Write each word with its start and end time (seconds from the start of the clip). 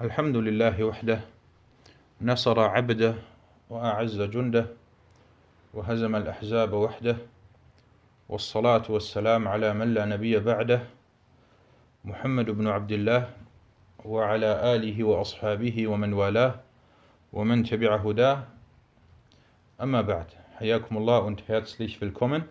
الحمد 0.00 0.36
لله 0.36 0.84
وحده 0.84 1.20
نصر 2.20 2.60
عبده 2.60 3.14
وأعز 3.70 4.22
جنده 4.22 4.66
وهزم 5.74 6.16
الأحزاب 6.16 6.72
وحده 6.72 7.16
والصلاة 8.28 8.82
والسلام 8.88 9.48
على 9.48 9.74
من 9.74 9.94
لا 9.94 10.04
نبي 10.04 10.38
بعده 10.38 10.82
محمد 12.04 12.50
بن 12.50 12.66
عبد 12.66 12.92
الله 12.92 13.30
وعلى 14.04 14.74
آله 14.74 15.04
وأصحابه 15.04 15.86
ومن 15.86 16.12
والاه 16.12 16.54
ومن 17.32 17.62
تبع 17.62 17.96
هداه. 17.96 18.44
أما 19.80 20.00
بعد 20.00 20.26
حياكم 20.58 20.96
الله 20.96 21.20
und 21.22 21.46
herzlich 21.46 22.00
willkommen 22.00 22.42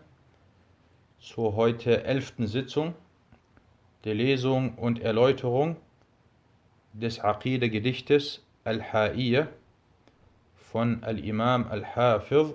zur 1.20 1.58
heute 1.58 2.06
elften 2.06 2.48
Sitzung 2.48 2.96
der 4.06 4.14
Lesung 4.16 4.76
und 4.76 5.02
Erläuterung 5.02 5.76
des 6.94 7.20
Aqida-Gedichtes 7.20 8.42
Al-Ha'iyya 8.64 9.48
von 10.56 11.04
Al-Imam 11.04 11.68
Al-Hafiz 11.68 12.54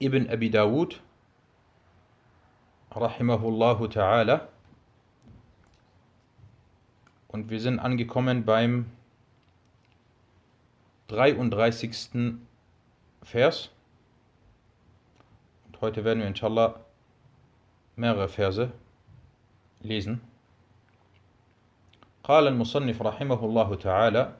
Ibn 0.00 0.28
Abi 0.28 0.50
Dawud 0.50 1.00
rahimahullahu 2.90 3.88
ta'ala 3.88 4.48
und 7.28 7.50
wir 7.50 7.60
sind 7.60 7.78
angekommen 7.78 8.44
beim 8.44 8.86
33. 11.08 12.38
Vers 13.22 13.70
und 15.66 15.80
heute 15.80 16.04
werden 16.04 16.20
wir 16.20 16.26
inshallah 16.26 16.80
mehrere 17.96 18.28
Verse 18.28 18.72
lesen. 19.80 20.20
قال 22.24 22.46
المصنف 22.48 23.02
رحمه 23.02 23.44
الله 23.44 23.74
تعالى 23.74 24.32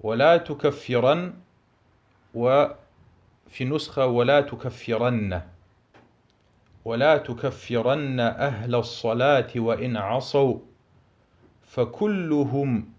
ولا 0.00 0.36
تكفرن 0.36 1.34
وفي 2.34 3.64
نسخة 3.64 4.06
ولا 4.06 4.40
تكفرن 4.40 5.42
ولا 6.84 7.16
تكفرن 7.16 8.20
أهل 8.20 8.74
الصلاة 8.74 9.50
وإن 9.56 9.96
عصوا 9.96 10.58
فكلهم 11.62 12.92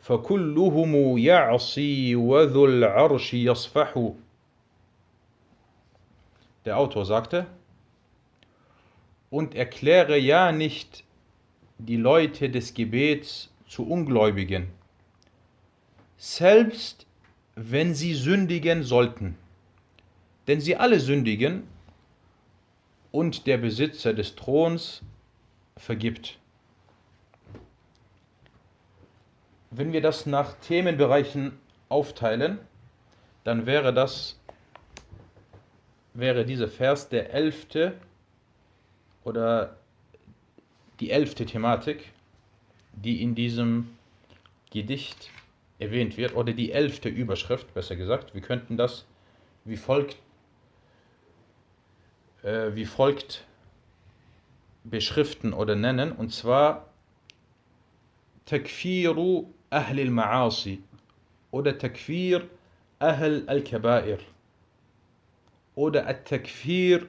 فكلهم 0.00 1.18
يعصي 1.18 2.16
وذو 2.16 2.64
العرش 2.66 3.34
يصفح. 3.34 4.12
Der 6.64 6.76
Autor 6.78 7.04
sagte, 7.04 7.46
und 9.30 9.54
erkläre 9.54 10.16
ja 10.16 10.52
nicht 10.52 11.04
die 11.78 11.96
Leute 11.96 12.50
des 12.50 12.74
Gebets 12.74 13.52
zu 13.66 13.86
Ungläubigen, 13.86 14.68
selbst 16.16 17.06
wenn 17.54 17.94
sie 17.94 18.14
sündigen 18.14 18.82
sollten. 18.82 19.36
Denn 20.46 20.60
sie 20.60 20.76
alle 20.76 21.00
sündigen 21.00 21.64
und 23.10 23.46
der 23.46 23.58
Besitzer 23.58 24.12
des 24.12 24.34
Throns 24.34 25.02
vergibt. 25.76 26.38
Wenn 29.70 29.92
wir 29.92 30.02
das 30.02 30.26
nach 30.26 30.54
Themenbereichen 30.60 31.58
aufteilen, 31.88 32.58
dann 33.44 33.66
wäre 33.66 33.92
das 33.92 34.38
wäre 36.14 36.44
dieser 36.44 36.68
Vers 36.68 37.08
der 37.08 37.34
elfte 37.34 37.94
oder 39.24 39.76
die 41.00 41.10
elfte 41.10 41.46
Thematik, 41.46 42.12
die 42.92 43.22
in 43.22 43.34
diesem 43.34 43.90
Gedicht 44.70 45.30
erwähnt 45.78 46.16
wird, 46.16 46.34
oder 46.34 46.52
die 46.52 46.72
elfte 46.72 47.08
Überschrift, 47.08 47.74
besser 47.74 47.96
gesagt. 47.96 48.34
Wir 48.34 48.40
könnten 48.40 48.76
das 48.76 49.06
wie 49.64 49.76
folgt, 49.76 50.16
äh, 52.42 52.74
wie 52.74 52.84
folgt 52.84 53.44
beschriften 54.84 55.52
oder 55.52 55.74
nennen, 55.74 56.12
und 56.12 56.32
zwar 56.32 56.90
Takfiru 58.44 59.52
Ahl 59.70 59.98
al-Ma'asi 59.98 60.78
oder 61.50 61.76
Takfir 61.76 62.48
Ahl 62.98 63.42
al-Kabair 63.46 64.18
oder 65.74 66.06
At-Takfir 66.06 67.08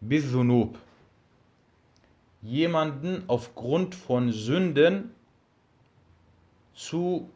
bil-Dhunub 0.00 0.78
jemanden 2.43 3.23
aufgrund 3.27 3.95
von 3.95 4.31
Sünden 4.31 5.13
zu 6.73 7.29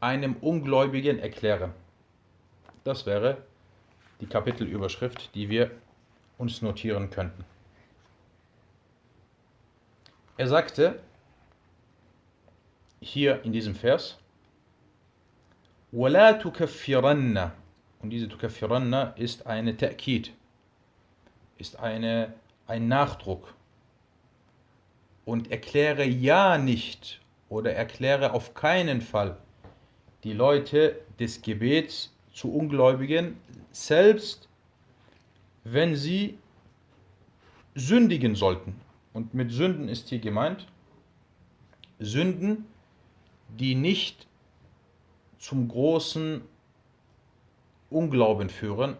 einem 0.00 0.36
Ungläubigen 0.36 1.18
erklären. 1.18 1.72
Das 2.82 3.06
wäre 3.06 3.38
die 4.20 4.26
Kapitelüberschrift, 4.26 5.34
die 5.34 5.48
wir 5.48 5.70
uns 6.36 6.62
notieren 6.62 7.10
könnten. 7.10 7.44
Er 10.36 10.48
sagte 10.48 11.00
hier 13.00 13.42
in 13.44 13.52
diesem 13.52 13.74
Vers, 13.74 14.18
وَلَا 15.92 16.32
تُكَفِّرَنَّ 16.32 17.52
Und 18.02 18.10
diese 18.10 18.28
تُكَفِّرَنَّ 18.28 19.16
ist 19.16 19.46
eine 19.46 19.74
Ta'kid, 19.74 20.30
ist 21.56 21.78
eine, 21.78 22.34
ein 22.66 22.88
Nachdruck 22.88 23.54
und 25.29 25.51
erkläre 25.51 26.05
ja 26.05 26.57
nicht 26.57 27.21
oder 27.49 27.73
erkläre 27.73 28.33
auf 28.33 28.55
keinen 28.55 28.99
Fall 28.99 29.37
die 30.23 30.33
Leute 30.33 30.99
des 31.19 31.43
Gebets 31.43 32.11
zu 32.33 32.51
Ungläubigen, 32.51 33.37
selbst 33.71 34.49
wenn 35.63 35.95
sie 35.95 36.39
sündigen 37.75 38.33
sollten. 38.33 38.81
Und 39.13 39.35
mit 39.35 39.51
Sünden 39.51 39.87
ist 39.87 40.09
hier 40.09 40.17
gemeint 40.17 40.65
Sünden, 41.99 42.65
die 43.49 43.75
nicht 43.75 44.25
zum 45.37 45.67
großen 45.67 46.41
Unglauben 47.91 48.49
führen 48.49 48.97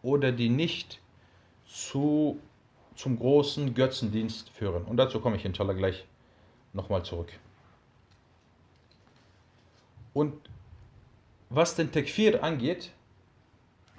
oder 0.00 0.32
die 0.32 0.48
nicht 0.48 0.98
zu 1.66 2.40
zum 2.98 3.16
großen 3.16 3.74
Götzendienst 3.74 4.50
führen. 4.50 4.84
Und 4.84 4.96
dazu 4.96 5.20
komme 5.20 5.36
ich 5.36 5.44
inshallah 5.44 5.72
gleich 5.72 6.04
nochmal 6.72 7.04
zurück. 7.04 7.32
Und 10.12 10.34
was 11.48 11.76
den 11.76 11.92
Tekfir 11.92 12.42
angeht, 12.42 12.90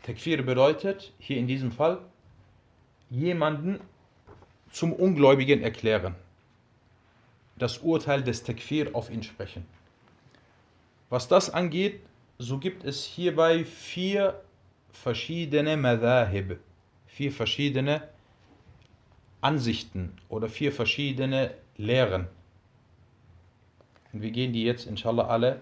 Tekfir 0.04 0.44
bedeutet 0.44 1.14
hier 1.18 1.38
in 1.38 1.48
diesem 1.48 1.72
Fall 1.72 2.00
jemanden 3.10 3.80
zum 4.70 4.92
Ungläubigen 4.92 5.62
erklären. 5.62 6.16
Das 7.58 7.78
Urteil 7.78 8.22
des 8.22 8.44
Tekfir 8.44 8.94
auf 8.94 9.10
ihn 9.10 9.24
sprechen. 9.24 9.66
Was 11.10 11.30
das 11.30 11.50
angeht, 11.50 12.02
so 12.38 12.58
gibt 12.58 12.84
es 12.84 13.06
hierbei 13.06 13.64
vier 13.64 14.42
verschiedene 14.92 15.78
Madhahib, 15.78 16.60
vier 17.08 17.32
verschiedene 17.32 18.10
Ansichten 19.42 20.18
oder 20.28 20.50
vier 20.50 20.72
verschiedene 20.72 21.54
Lehren. 21.78 22.28
Und 24.12 24.22
wir 24.22 24.32
gehen 24.32 24.54
die 24.54 24.64
jetzt 24.64 24.86
inshallah 24.86 25.28
alle 25.28 25.62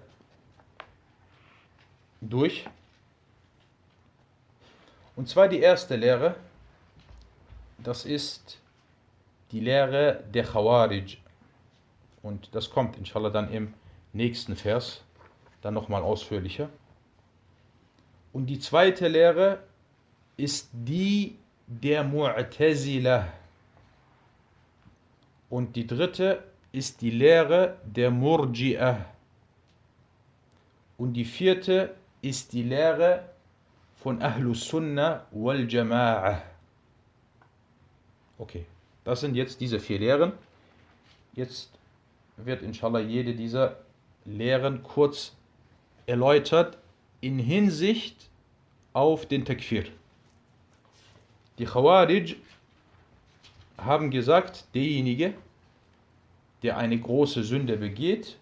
durch. 2.21 2.65
Und 5.15 5.27
zwar 5.27 5.47
die 5.47 5.59
erste 5.59 5.95
Lehre, 5.95 6.35
das 7.77 8.05
ist 8.05 8.59
die 9.51 9.59
Lehre 9.59 10.23
der 10.33 10.44
Khawarij. 10.44 11.17
Und 12.21 12.53
das 12.53 12.69
kommt 12.69 12.97
inshallah 12.97 13.29
dann 13.29 13.51
im 13.51 13.74
nächsten 14.13 14.56
Vers, 14.56 15.03
dann 15.62 15.74
nochmal 15.74 16.01
ausführlicher. 16.01 16.69
Und 18.33 18.47
die 18.47 18.59
zweite 18.59 19.07
Lehre 19.07 19.63
ist 20.35 20.69
die 20.74 21.38
der 21.68 22.06
Mu'tazilah. 22.06 23.25
Und 25.49 25.75
die 25.75 25.88
dritte 25.88 26.44
ist 26.71 27.01
die 27.01 27.11
Lehre 27.11 27.77
der 27.85 28.11
Murji'ah. 28.11 29.05
Und 30.97 31.13
die 31.13 31.25
vierte 31.25 31.95
ist 32.21 32.53
die 32.53 32.63
Lehre 32.63 33.29
von 33.95 34.21
Ahlus 34.21 34.67
Sunnah 34.67 35.25
wal 35.31 35.61
Jama'ah. 35.65 36.41
Okay, 38.38 38.65
das 39.03 39.21
sind 39.21 39.35
jetzt 39.35 39.61
diese 39.61 39.79
vier 39.79 39.99
Lehren. 39.99 40.33
Jetzt 41.33 41.71
wird 42.38 42.61
inshallah 42.61 43.00
jede 43.00 43.33
dieser 43.33 43.77
Lehren 44.25 44.83
kurz 44.83 45.35
erläutert 46.05 46.77
in 47.21 47.39
Hinsicht 47.39 48.29
auf 48.93 49.25
den 49.25 49.45
Takfir. 49.45 49.85
Die 51.57 51.65
Khawarij 51.65 52.35
haben 53.77 54.12
gesagt, 54.12 54.65
derjenige, 54.74 55.33
der 56.63 56.77
eine 56.77 57.00
große 57.00 57.44
Sünde 57.44 57.77
begeht, 57.77 58.38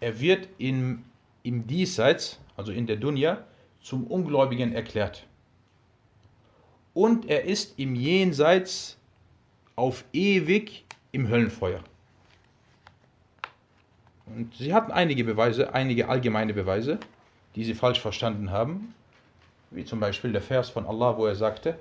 er 0.00 0.20
wird 0.20 0.48
im, 0.58 1.04
im 1.42 1.66
Diesseits, 1.66 2.40
also 2.56 2.72
in 2.72 2.86
der 2.86 2.96
Dunya, 2.96 3.44
zum 3.80 4.06
Ungläubigen 4.06 4.72
erklärt. 4.72 5.26
Und 6.94 7.26
er 7.28 7.44
ist 7.44 7.78
im 7.78 7.94
Jenseits 7.94 8.98
auf 9.76 10.04
ewig 10.12 10.84
im 11.12 11.28
Höllenfeuer. 11.28 11.80
Und 14.26 14.54
sie 14.54 14.72
hatten 14.72 14.90
einige 14.90 15.24
Beweise, 15.24 15.74
einige 15.74 16.08
allgemeine 16.08 16.54
Beweise, 16.54 16.98
die 17.54 17.64
sie 17.64 17.74
falsch 17.74 18.00
verstanden 18.00 18.50
haben, 18.50 18.94
wie 19.70 19.84
zum 19.84 20.00
Beispiel 20.00 20.32
der 20.32 20.40
Vers 20.42 20.70
von 20.70 20.86
Allah, 20.86 21.16
wo 21.16 21.26
er 21.26 21.34
sagte, 21.34 21.78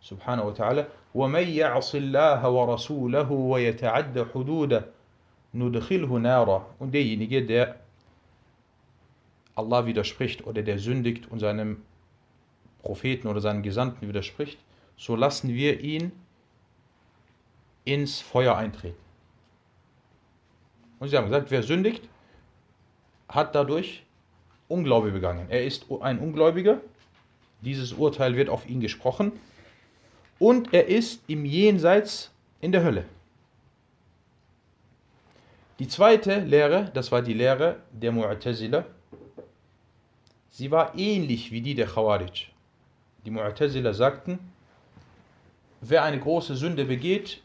subhanahu 0.00 0.46
wa 0.46 0.52
ta'ala, 0.52 0.86
وَمَنْ 1.14 1.48
يَعْصِ 1.48 1.94
اللَّهَ 1.94 2.42
وَرَسُولَهُ 2.44 3.30
وَيَتَعَدَّ 3.30 4.32
حُدُودَهُ 4.32 4.84
نُدْخِلْهُ 5.54 6.08
نَارًا 6.08 6.62
Und 6.78 6.92
derjenige, 6.92 7.44
der 7.44 7.76
Allah 9.54 9.86
widerspricht 9.86 10.46
oder 10.46 10.62
der 10.62 10.78
sündigt 10.78 11.30
und 11.30 11.40
seinem 11.40 11.82
Propheten 12.82 13.26
oder 13.26 13.40
seinem 13.40 13.62
Gesandten 13.62 14.06
widerspricht, 14.06 14.58
so 14.96 15.16
lassen 15.16 15.48
wir 15.54 15.80
ihn 15.80 16.12
ins 17.84 18.20
Feuer 18.20 18.56
eintreten. 18.56 19.00
Und 20.98 21.08
sie 21.08 21.16
haben 21.16 21.24
gesagt, 21.24 21.50
wer 21.50 21.62
sündigt, 21.62 22.08
hat 23.28 23.54
dadurch 23.54 24.04
Unglaube 24.68 25.10
begangen. 25.10 25.46
Er 25.48 25.64
ist 25.64 25.86
ein 26.00 26.18
Ungläubiger. 26.18 26.80
Dieses 27.60 27.92
Urteil 27.92 28.36
wird 28.36 28.48
auf 28.48 28.68
ihn 28.68 28.80
gesprochen. 28.80 29.32
Und 30.41 30.73
er 30.73 30.87
ist 30.87 31.21
im 31.27 31.45
Jenseits 31.45 32.31
in 32.61 32.71
der 32.71 32.83
Hölle. 32.83 33.05
Die 35.77 35.87
zweite 35.87 36.39
Lehre, 36.39 36.89
das 36.95 37.11
war 37.11 37.21
die 37.21 37.35
Lehre 37.35 37.75
der 37.91 38.11
Mu'tazila. 38.11 38.85
Sie 40.49 40.71
war 40.71 40.97
ähnlich 40.97 41.51
wie 41.51 41.61
die 41.61 41.75
der 41.75 41.85
Khawarij. 41.85 42.47
Die 43.23 43.29
Mu'tazila 43.29 43.93
sagten, 43.93 44.39
wer 45.79 46.01
eine 46.01 46.19
große 46.19 46.55
Sünde 46.55 46.85
begeht, 46.85 47.43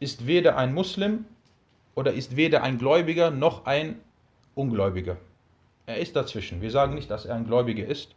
ist 0.00 0.26
weder 0.26 0.56
ein 0.56 0.72
Muslim 0.72 1.26
oder 1.96 2.14
ist 2.14 2.34
weder 2.34 2.62
ein 2.62 2.78
Gläubiger 2.78 3.30
noch 3.30 3.66
ein 3.66 4.00
Ungläubiger. 4.54 5.18
Er 5.84 5.98
ist 5.98 6.16
dazwischen. 6.16 6.62
Wir 6.62 6.70
sagen 6.70 6.94
nicht, 6.94 7.10
dass 7.10 7.26
er 7.26 7.34
ein 7.34 7.44
Gläubiger 7.44 7.84
ist. 7.84 8.14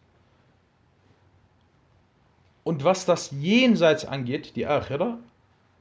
Und 2.63 2.83
was 2.83 3.05
das 3.05 3.31
Jenseits 3.31 4.05
angeht, 4.05 4.55
die 4.55 4.67
Akhira, 4.67 5.17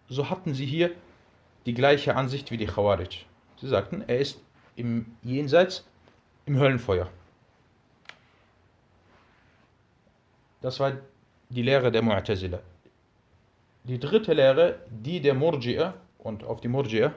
so 0.09 0.31
hatten 0.31 0.55
sie 0.55 0.67
hier 0.67 0.91
die 1.67 1.75
gleiche 1.75 2.17
Ansicht 2.17 2.51
wie 2.51 2.57
die 2.57 2.67
Khawarij. 2.67 3.27
Sie 3.61 3.69
sagten, 3.69 4.03
er 4.07 4.19
ist 4.19 4.41
im 4.77 5.07
Jenseits 5.23 5.85
im 6.47 6.59
Höllenfeuer. 6.59 7.09
Das 10.63 10.81
war 10.81 10.93
die 11.51 11.63
Lehre 11.63 11.91
der 11.91 12.03
Mu'tazila. 12.03 12.61
Die 13.85 13.99
dritte 13.99 14.33
Lehre, 14.35 14.79
die 14.91 15.21
der 15.21 15.35
Murji'a, 15.35 15.95
und 16.19 16.45
auf 16.45 16.61
die 16.61 16.69
Murji'a 16.69 17.13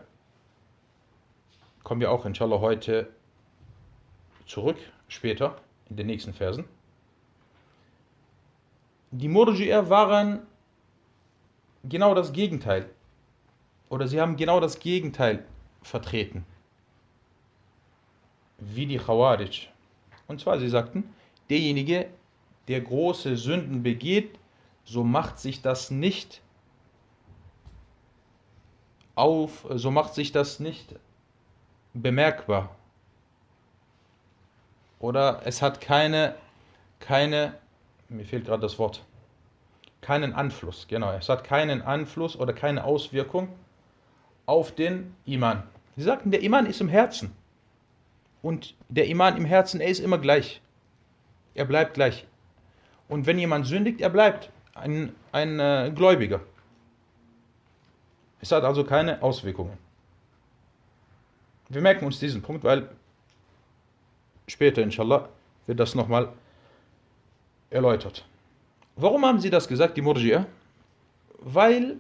kommen 1.84 2.02
wir 2.02 2.12
auch 2.12 2.26
inshallah 2.26 2.60
heute 2.60 3.10
zurück, 4.46 4.78
später, 5.08 5.58
in 5.90 5.98
den 5.98 6.08
nächsten 6.08 6.34
Versen. 6.34 6.66
Die 9.16 9.30
Murji'a 9.30 9.90
waren 9.92 10.42
genau 11.84 12.16
das 12.16 12.34
Gegenteil. 12.34 12.90
Oder 13.90 14.08
sie 14.08 14.20
haben 14.20 14.38
genau 14.38 14.60
das 14.60 14.80
Gegenteil 14.80 15.46
vertreten. 15.84 16.46
Wie 18.58 18.88
die 18.88 18.98
Khawarij. 18.98 19.70
Und 20.28 20.42
zwar, 20.42 20.60
sie 20.60 20.68
sagten, 20.68 21.14
derjenige, 21.52 22.10
der 22.68 22.82
große 22.82 23.38
Sünden 23.38 23.84
begeht, 23.84 24.40
so 24.84 25.04
macht 25.04 25.38
sich 25.38 25.62
das 25.62 25.92
nicht 25.92 26.42
auf, 29.14 29.68
so 29.76 29.92
macht 29.92 30.16
sich 30.16 30.32
das 30.32 30.60
nicht 30.60 30.96
bemerkbar. 31.94 32.76
Oder 34.98 35.44
es 35.46 35.62
hat 35.62 35.82
keine, 35.82 36.34
keine, 37.00 37.54
mir 38.14 38.26
fehlt 38.26 38.46
gerade 38.46 38.62
das 38.62 38.80
Wort, 38.80 39.04
keinen 40.02 40.34
Einfluss, 40.34 40.88
genau, 40.88 41.12
es 41.14 41.30
hat 41.30 41.44
keinen 41.44 41.82
Einfluss 41.82 42.36
oder 42.36 42.54
keine 42.54 42.84
Auswirkung 42.84 43.50
auf 44.46 44.74
den 44.74 45.16
Iman. 45.26 45.64
Sie 45.96 46.04
sagten, 46.04 46.32
der 46.32 46.42
Iman 46.42 46.66
ist 46.66 46.82
im 46.82 46.90
Herzen. 46.90 47.32
Und 48.42 48.76
der 48.90 49.08
Iman 49.08 49.38
im 49.38 49.46
Herzen, 49.46 49.80
er 49.80 49.88
ist 49.88 50.00
immer 50.00 50.18
gleich. 50.18 50.62
Er 51.54 51.66
bleibt 51.66 51.94
gleich. 51.94 52.28
Und 53.08 53.26
wenn 53.26 53.40
jemand 53.40 53.68
sündigt, 53.68 54.02
er 54.02 54.10
bleibt 54.10 54.52
ein, 54.74 55.16
ein 55.32 55.60
äh, 55.60 55.92
Gläubiger. 55.96 56.42
Es 58.42 58.52
hat 58.52 58.64
also 58.64 58.84
keine 58.84 59.22
Auswirkungen. 59.22 59.78
Wir 61.70 61.82
merken 61.82 62.06
uns 62.06 62.20
diesen 62.20 62.42
Punkt, 62.42 62.64
weil 62.64 62.90
später, 64.48 64.82
inshallah, 64.82 65.30
wird 65.66 65.80
das 65.80 65.96
nochmal 65.96 66.34
erläutert. 67.74 68.26
Warum 68.96 69.26
haben 69.26 69.40
sie 69.40 69.50
das 69.50 69.68
gesagt, 69.68 69.98
die 69.98 70.04
Murji'a? 70.04 70.46
Weil 71.40 71.98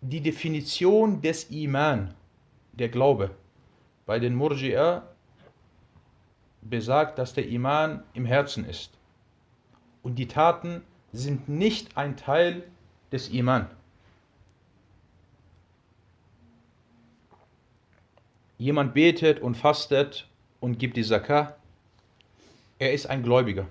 die 0.00 0.20
Definition 0.20 1.22
des 1.22 1.50
Iman, 1.50 2.12
der 2.72 2.88
Glaube, 2.88 3.30
bei 4.04 4.18
den 4.18 4.36
Murji'a 4.36 5.02
besagt, 6.60 7.18
dass 7.18 7.32
der 7.34 7.48
Iman 7.48 8.02
im 8.12 8.26
Herzen 8.26 8.68
ist. 8.68 8.90
Und 10.02 10.16
die 10.16 10.28
Taten 10.28 10.82
sind 11.12 11.48
nicht 11.48 11.96
ein 11.96 12.16
Teil 12.16 12.64
des 13.12 13.28
Iman. 13.28 13.70
Jemand 18.58 18.94
betet 18.94 19.40
und 19.40 19.56
fastet 19.56 20.26
und 20.60 20.78
gibt 20.78 20.96
die 20.96 21.04
Zakah, 21.04 21.56
er 22.78 22.92
ist 22.92 23.06
ein 23.06 23.22
Gläubiger. 23.22 23.66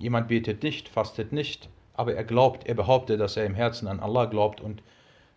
Jemand 0.00 0.28
betet 0.28 0.62
nicht, 0.62 0.88
fastet 0.88 1.30
nicht, 1.30 1.68
aber 1.92 2.14
er 2.14 2.24
glaubt, 2.24 2.66
er 2.66 2.74
behauptet, 2.74 3.20
dass 3.20 3.36
er 3.36 3.44
im 3.44 3.54
Herzen 3.54 3.86
an 3.86 4.00
Allah 4.00 4.24
glaubt 4.24 4.62
und 4.62 4.82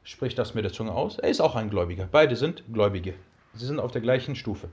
spricht 0.06 0.40
das 0.40 0.54
mit 0.54 0.64
der 0.64 0.72
Zunge 0.72 0.94
aus. 0.94 1.20
Er 1.20 1.30
ist 1.30 1.42
auch 1.42 1.56
ein 1.56 1.70
Gläubiger. 1.70 2.08
Beide 2.10 2.38
sind 2.38 2.64
Gläubige. 2.72 3.14
Sie 3.54 3.66
sind 3.66 3.82
auf 3.82 3.92
der 3.92 4.02
gleichen 4.02 4.38
Stufe. 4.38 4.70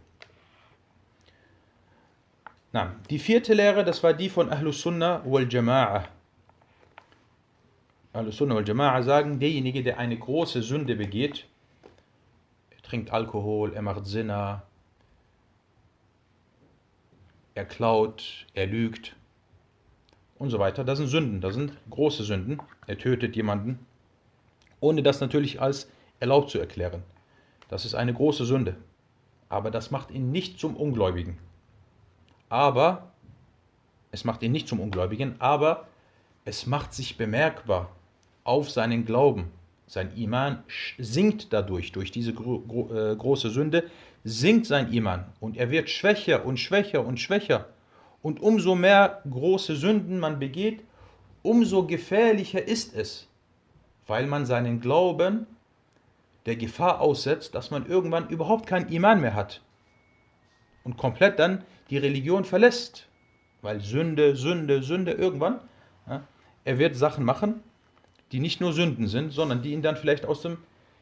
Na, 2.73 2.95
die 3.11 3.19
vierte 3.19 3.53
Lehre, 3.53 3.85
das 3.85 4.00
war 4.05 4.15
die 4.15 4.29
von 4.29 4.49
Ahlus 4.49 4.81
Sunnah 4.81 5.23
wal 5.25 5.43
Jama'ah. 5.43 6.05
Ahlus 8.12 8.37
Sunnah 8.37 8.55
wal 8.55 8.62
Jama'ah 8.62 9.03
sagen, 9.03 9.41
derjenige, 9.41 9.83
der 9.83 9.99
eine 9.99 10.17
große 10.17 10.62
Sünde 10.62 10.95
begeht, 10.95 11.47
er 12.71 12.83
trinkt 12.83 13.11
Alkohol, 13.11 13.75
er 13.75 13.83
macht 13.83 14.07
Sinna, 14.07 14.62
er 17.57 17.65
klaut, 17.65 18.47
er 18.55 18.69
lügt 18.69 19.17
und 20.41 20.49
so 20.51 20.59
weiter. 20.59 20.83
Das 20.83 20.99
sind 20.99 21.09
Sünden, 21.09 21.41
das 21.41 21.55
sind 21.55 21.73
große 21.91 22.25
Sünden. 22.25 22.61
Er 22.87 22.99
tötet 22.99 23.37
jemanden, 23.37 23.79
ohne 24.81 25.03
das 25.03 25.21
natürlich 25.21 25.61
als 25.61 25.89
erlaubt 26.19 26.51
zu 26.51 26.59
erklären. 26.59 27.03
Das 27.69 27.85
ist 27.85 27.95
eine 27.95 28.15
große 28.15 28.47
Sünde. 28.47 28.75
Aber 29.49 29.71
das 29.71 29.91
macht 29.91 30.11
ihn 30.11 30.33
nicht 30.33 30.59
zum 30.59 30.77
Ungläubigen. 30.77 31.39
Aber, 32.49 33.13
es 34.13 34.25
macht 34.25 34.43
ihn 34.43 34.51
nicht 34.51 34.67
zum 34.67 34.81
Ungläubigen, 34.81 35.37
aber 35.39 35.87
es 36.45 36.67
macht 36.67 36.95
sich 36.95 37.19
bemerkbar 37.19 37.91
auf 38.43 38.71
seinen 38.71 39.05
Glauben. 39.05 39.51
Sein 39.87 40.17
Iman 40.17 40.63
sinkt 40.99 41.53
dadurch, 41.53 41.93
durch 41.93 42.13
diese 42.13 42.33
gro 42.33 42.61
gro 42.61 42.95
äh, 42.95 43.15
große 43.15 43.51
Sünde, 43.51 43.91
sinkt 44.25 44.67
sein 44.67 44.91
Iman 44.93 45.27
und 45.39 45.59
er 45.59 45.71
wird 45.71 45.91
schwächer 45.91 46.47
und 46.47 46.59
schwächer 46.59 47.05
und 47.05 47.21
schwächer. 47.21 47.67
Und 48.23 48.41
umso 48.41 48.75
mehr 48.75 49.23
große 49.31 49.77
Sünden 49.77 50.19
man 50.19 50.39
begeht, 50.39 50.85
umso 51.43 51.87
gefährlicher 51.87 52.67
ist 52.67 52.95
es, 52.95 53.29
weil 54.07 54.27
man 54.27 54.45
seinen 54.45 54.81
Glauben 54.81 55.47
der 56.47 56.57
Gefahr 56.57 57.00
aussetzt, 57.00 57.55
dass 57.55 57.71
man 57.71 57.87
irgendwann 57.87 58.29
überhaupt 58.29 58.67
keinen 58.67 58.89
Iman 58.89 59.21
mehr 59.21 59.35
hat 59.35 59.62
und 60.85 60.97
komplett 60.97 61.39
dann 61.39 61.65
die 61.91 61.99
Religion 61.99 62.45
verlässt, 62.45 63.09
weil 63.62 63.81
Sünde, 63.81 64.37
Sünde, 64.37 64.83
Sünde 64.83 65.12
irgendwann, 65.12 65.61
ja, 66.07 66.23
er 66.65 66.79
wird 66.79 66.97
Sachen 66.97 67.25
machen, 67.25 67.62
die 68.33 68.41
nicht 68.41 68.61
nur 68.61 68.73
Sünden 68.73 69.07
sind, 69.07 69.33
sondern 69.33 69.62
die 69.62 69.73
ihn 69.73 69.83
dann 69.83 69.97
vielleicht 69.97 70.25
aus 70.25 70.43
dem 70.43 70.59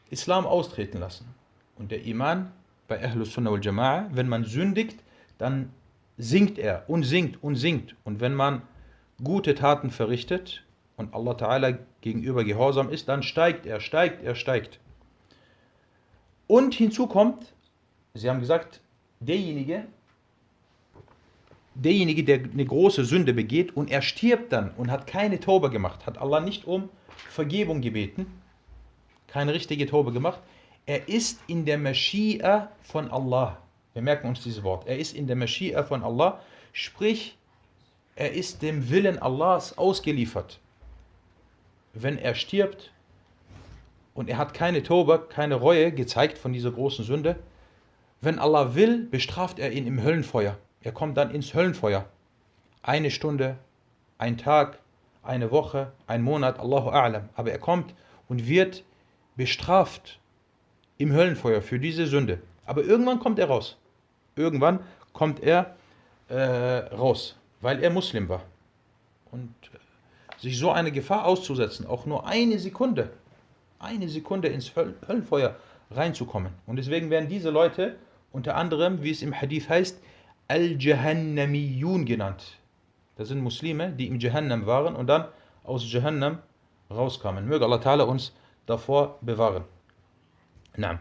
Islam 0.09 0.45
austreten 0.45 0.99
lassen. 0.99 1.25
Und 1.77 1.91
der 1.91 2.05
Iman 2.05 2.51
bei 2.87 3.01
Ahlus 3.03 3.33
Sunnah 3.33 3.51
wal 3.51 3.59
Jama'ah, 3.59 4.07
wenn 4.11 4.27
man 4.27 4.43
sündigt, 4.45 5.03
dann 5.37 5.71
sinkt 6.19 6.59
er 6.59 6.83
und 6.87 7.03
sinkt 7.03 7.41
und 7.41 7.55
sinkt. 7.55 7.95
Und 8.03 8.19
wenn 8.19 8.35
man 8.35 8.61
gute 9.23 9.55
Taten 9.55 9.89
verrichtet 9.89 10.63
und 10.97 11.13
Allah 11.13 11.31
Ta'ala 11.31 11.79
gegenüber 12.01 12.43
gehorsam 12.43 12.89
ist, 12.89 13.07
dann 13.07 13.23
steigt 13.23 13.65
er, 13.65 13.79
steigt 13.79 14.23
er, 14.23 14.35
steigt. 14.35 14.79
Und 16.45 16.75
hinzu 16.75 17.07
kommt, 17.07 17.53
Sie 18.13 18.29
haben 18.29 18.41
gesagt, 18.41 18.81
derjenige, 19.19 19.85
derjenige, 21.75 22.23
der 22.23 22.39
eine 22.43 22.65
große 22.65 23.05
Sünde 23.05 23.33
begeht 23.33 23.77
und 23.77 23.89
er 23.89 24.01
stirbt 24.01 24.51
dann 24.51 24.71
und 24.71 24.91
hat 24.91 25.07
keine 25.07 25.39
Taube 25.39 25.69
gemacht, 25.69 26.05
hat 26.05 26.17
Allah 26.17 26.41
nicht 26.41 26.65
um 26.65 26.89
Vergebung 27.29 27.81
gebeten, 27.81 28.25
keine 29.27 29.53
richtige 29.53 29.85
Taube 29.85 30.11
gemacht, 30.11 30.41
er 30.85 31.07
ist 31.07 31.39
in 31.47 31.65
der 31.65 31.77
Maschia 31.77 32.71
von 32.81 33.09
Allah. 33.11 33.61
Wir 33.93 34.01
merken 34.01 34.27
uns 34.27 34.43
dieses 34.43 34.63
Wort. 34.63 34.87
Er 34.87 34.97
ist 34.97 35.15
in 35.15 35.27
der 35.27 35.35
Maschia 35.35 35.83
von 35.83 36.03
Allah, 36.03 36.41
sprich, 36.73 37.37
er 38.15 38.33
ist 38.33 38.61
dem 38.61 38.89
Willen 38.89 39.19
Allahs 39.19 39.77
ausgeliefert. 39.77 40.59
Wenn 41.93 42.17
er 42.17 42.35
stirbt 42.35 42.91
und 44.13 44.29
er 44.29 44.37
hat 44.37 44.53
keine 44.53 44.83
Toba, 44.83 45.17
keine 45.17 45.55
Reue 45.55 45.91
gezeigt 45.91 46.37
von 46.37 46.53
dieser 46.53 46.71
großen 46.71 47.05
Sünde, 47.05 47.37
wenn 48.21 48.37
Allah 48.37 48.75
will, 48.75 49.05
bestraft 49.05 49.59
er 49.59 49.71
ihn 49.71 49.87
im 49.87 50.03
Höllenfeuer. 50.03 50.57
Er 50.81 50.91
kommt 50.91 51.17
dann 51.17 51.31
ins 51.31 51.53
Höllenfeuer. 51.53 52.05
Eine 52.81 53.11
Stunde, 53.11 53.57
ein 54.17 54.37
Tag, 54.37 54.79
eine 55.23 55.51
Woche, 55.51 55.93
ein 56.05 56.21
Monat, 56.21 56.59
Allahu 56.59 56.89
A'lam. 56.89 57.29
Aber 57.35 57.51
er 57.51 57.59
kommt 57.59 57.93
und 58.27 58.47
wird 58.47 58.83
bestraft 59.37 60.19
im 60.97 61.13
Höllenfeuer 61.13 61.61
für 61.61 61.79
diese 61.79 62.07
Sünde. 62.07 62.41
Aber 62.69 62.83
irgendwann 62.83 63.19
kommt 63.19 63.39
er 63.39 63.47
raus. 63.47 63.77
Irgendwann 64.35 64.81
kommt 65.11 65.41
er 65.41 65.75
äh, 66.27 66.35
raus, 66.93 67.35
weil 67.61 67.83
er 67.83 67.89
Muslim 67.89 68.29
war. 68.29 68.43
Und 69.31 69.55
äh, 69.73 70.39
sich 70.39 70.59
so 70.59 70.69
eine 70.69 70.91
Gefahr 70.91 71.25
auszusetzen, 71.25 71.87
auch 71.87 72.05
nur 72.05 72.27
eine 72.27 72.59
Sekunde, 72.59 73.09
eine 73.79 74.07
Sekunde 74.07 74.49
ins 74.49 74.71
Höllenfeuer 74.75 75.55
reinzukommen. 75.89 76.51
Und 76.67 76.75
deswegen 76.75 77.09
werden 77.09 77.27
diese 77.27 77.49
Leute 77.49 77.95
unter 78.31 78.55
anderem, 78.55 79.01
wie 79.01 79.09
es 79.09 79.23
im 79.23 79.33
Hadith 79.33 79.67
heißt, 79.67 79.99
Al-Jahannamiyun 80.47 82.05
genannt. 82.05 82.59
Das 83.15 83.29
sind 83.29 83.41
Muslime, 83.41 83.89
die 83.93 84.05
im 84.05 84.19
Jahannam 84.19 84.67
waren 84.67 84.95
und 84.95 85.07
dann 85.07 85.25
aus 85.63 85.91
Jahannam 85.91 86.37
rauskamen. 86.91 87.47
Möge 87.47 87.65
Allah 87.65 87.79
Ta'ala 87.79 88.03
uns 88.03 88.31
davor 88.67 89.17
bewahren. 89.21 89.63
Na. 90.77 90.99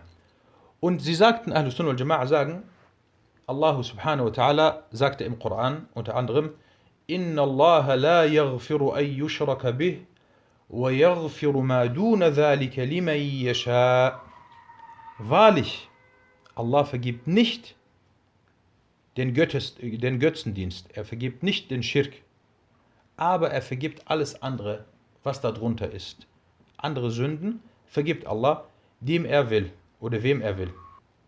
Und 0.80 1.02
sie 1.02 1.14
sagten, 1.14 1.52
Ahlus 1.52 1.76
Sunnah 1.76 1.90
al-Jama'a 1.90 2.26
sagen, 2.26 2.62
Allah 3.48 3.82
subhanahu 3.82 4.26
wa 4.26 4.30
ta'ala 4.30 4.82
sagte 4.92 5.24
im 5.24 5.38
Koran 5.38 5.88
unter 5.94 6.14
anderem, 6.14 6.50
Inna 7.06 7.42
Allah 7.42 7.94
la 7.96 8.24
yaghfiru 8.24 8.92
an 8.92 9.04
yushraka 9.04 9.72
bih 9.72 10.06
wa 10.68 10.90
yaghfiru 10.90 11.62
ma 11.62 11.88
duna 11.88 12.30
dhalika 12.30 12.84
liman 12.84 13.16
yasha. 13.18 14.20
Wahrlich, 15.18 15.88
Allah 16.54 16.84
vergibt 16.84 17.26
nicht 17.26 17.74
den, 19.16 19.34
Göttes, 19.34 19.74
den 19.80 20.20
Götzendienst, 20.20 20.90
er 20.94 21.04
vergibt 21.04 21.42
nicht 21.42 21.70
den 21.70 21.82
Schirk, 21.82 22.22
aber 23.16 23.50
er 23.50 23.62
vergibt 23.62 24.02
alles 24.06 24.42
andere, 24.42 24.84
was 25.24 25.40
darunter 25.40 25.90
ist. 25.90 26.26
Andere 26.76 27.10
Sünden 27.10 27.62
vergibt 27.86 28.26
Allah, 28.26 28.66
dem 29.00 29.24
er 29.24 29.50
will 29.50 29.72
oder 30.00 30.22
wem 30.22 30.40
er 30.40 30.58
will. 30.58 30.72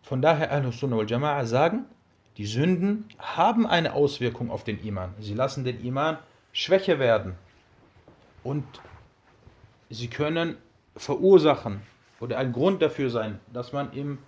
Von 0.01 0.21
daher 0.21 0.51
Ahlus 0.51 0.79
Sunnah 0.79 0.97
wal 0.97 1.05
Jama'a 1.05 1.45
sagen, 1.45 1.85
die 2.37 2.45
Sünden 2.45 3.05
haben 3.19 3.67
eine 3.67 3.93
Auswirkung 3.93 4.49
auf 4.51 4.63
den 4.63 4.83
Iman. 4.83 5.13
Sie 5.19 5.33
lassen 5.33 5.63
den 5.63 5.83
Iman 5.83 6.17
schwächer 6.53 6.99
werden 6.99 7.35
und 8.43 8.63
sie 9.89 10.07
können 10.07 10.57
verursachen 10.95 11.81
oder 12.19 12.37
ein 12.37 12.53
Grund 12.53 12.81
dafür 12.81 13.09
sein, 13.09 13.39
dass 13.51 13.73
man 13.73 13.91
im 13.93 14.19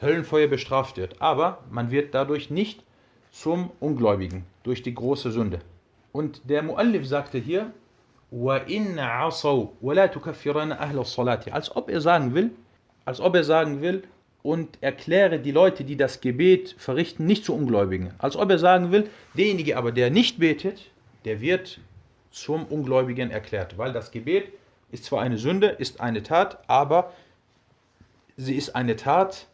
Höllenfeuer 0.00 0.48
bestraft 0.48 0.96
wird. 0.96 1.20
Aber 1.20 1.58
man 1.70 1.90
wird 1.90 2.14
dadurch 2.14 2.50
nicht 2.50 2.82
zum 3.30 3.70
Ungläubigen 3.80 4.44
durch 4.62 4.82
die 4.82 4.94
große 4.94 5.30
Sünde. 5.30 5.60
Und 6.12 6.48
der 6.48 6.62
Muallif 6.62 7.06
sagte 7.06 7.38
hier, 7.38 7.72
als 11.52 11.76
ob 11.76 11.90
er 11.90 12.00
sagen 12.00 12.34
will, 12.34 12.50
als 13.04 13.20
ob 13.20 13.34
er 13.34 13.44
sagen 13.44 13.82
will, 13.82 14.02
und 14.42 14.78
erkläre 14.80 15.38
die 15.38 15.50
Leute, 15.50 15.84
die 15.84 15.96
das 15.96 16.20
Gebet 16.20 16.74
verrichten, 16.78 17.26
nicht 17.26 17.44
zu 17.44 17.54
Ungläubigen. 17.54 18.14
Als 18.18 18.36
ob 18.36 18.50
er 18.50 18.58
sagen 18.58 18.90
will, 18.90 19.10
derjenige 19.34 19.76
aber, 19.76 19.92
der 19.92 20.10
nicht 20.10 20.38
betet, 20.38 20.90
der 21.24 21.40
wird 21.40 21.78
zum 22.30 22.64
Ungläubigen 22.66 23.30
erklärt, 23.30 23.76
weil 23.76 23.92
das 23.92 24.10
Gebet 24.10 24.52
ist 24.90 25.04
zwar 25.04 25.20
eine 25.20 25.38
Sünde, 25.38 25.68
ist 25.68 26.00
eine 26.00 26.22
Tat, 26.22 26.58
aber 26.68 27.12
sie 28.36 28.54
ist 28.54 28.74
eine 28.74 28.96
Tat, 28.96 29.46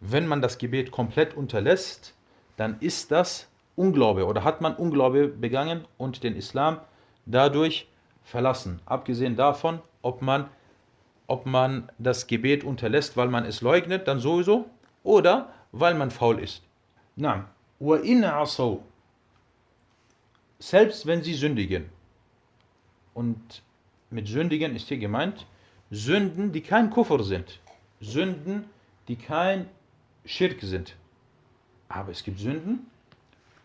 wenn 0.00 0.26
man 0.26 0.40
das 0.40 0.58
Gebet 0.58 0.90
komplett 0.90 1.34
unterlässt, 1.36 2.14
dann 2.56 2.76
ist 2.80 3.10
das 3.10 3.48
Unglaube 3.76 4.26
oder 4.26 4.44
hat 4.44 4.60
man 4.60 4.74
Unglaube 4.74 5.28
begangen 5.28 5.84
und 5.98 6.22
den 6.22 6.36
Islam 6.36 6.80
dadurch 7.26 7.88
verlassen. 8.24 8.80
Abgesehen 8.86 9.36
davon, 9.36 9.80
ob 10.02 10.22
man, 10.22 10.48
ob 11.30 11.46
man 11.46 11.88
das 11.98 12.26
Gebet 12.26 12.64
unterlässt, 12.64 13.16
weil 13.16 13.28
man 13.28 13.44
es 13.44 13.60
leugnet, 13.60 14.08
dann 14.08 14.18
sowieso, 14.18 14.68
oder 15.04 15.52
weil 15.70 15.94
man 15.94 16.10
faul 16.10 16.40
ist. 16.40 16.62
Na, 17.14 17.48
selbst 20.58 21.06
wenn 21.06 21.22
sie 21.22 21.34
sündigen, 21.34 21.88
und 23.14 23.62
mit 24.10 24.26
sündigen 24.26 24.74
ist 24.74 24.88
hier 24.88 24.98
gemeint, 24.98 25.46
Sünden, 25.92 26.50
die 26.52 26.62
kein 26.62 26.90
Kuffer 26.90 27.22
sind, 27.22 27.60
Sünden, 28.00 28.64
die 29.06 29.16
kein 29.16 29.68
Schirk 30.24 30.60
sind. 30.62 30.96
Aber 31.88 32.10
es 32.10 32.24
gibt 32.24 32.40
Sünden, 32.40 32.86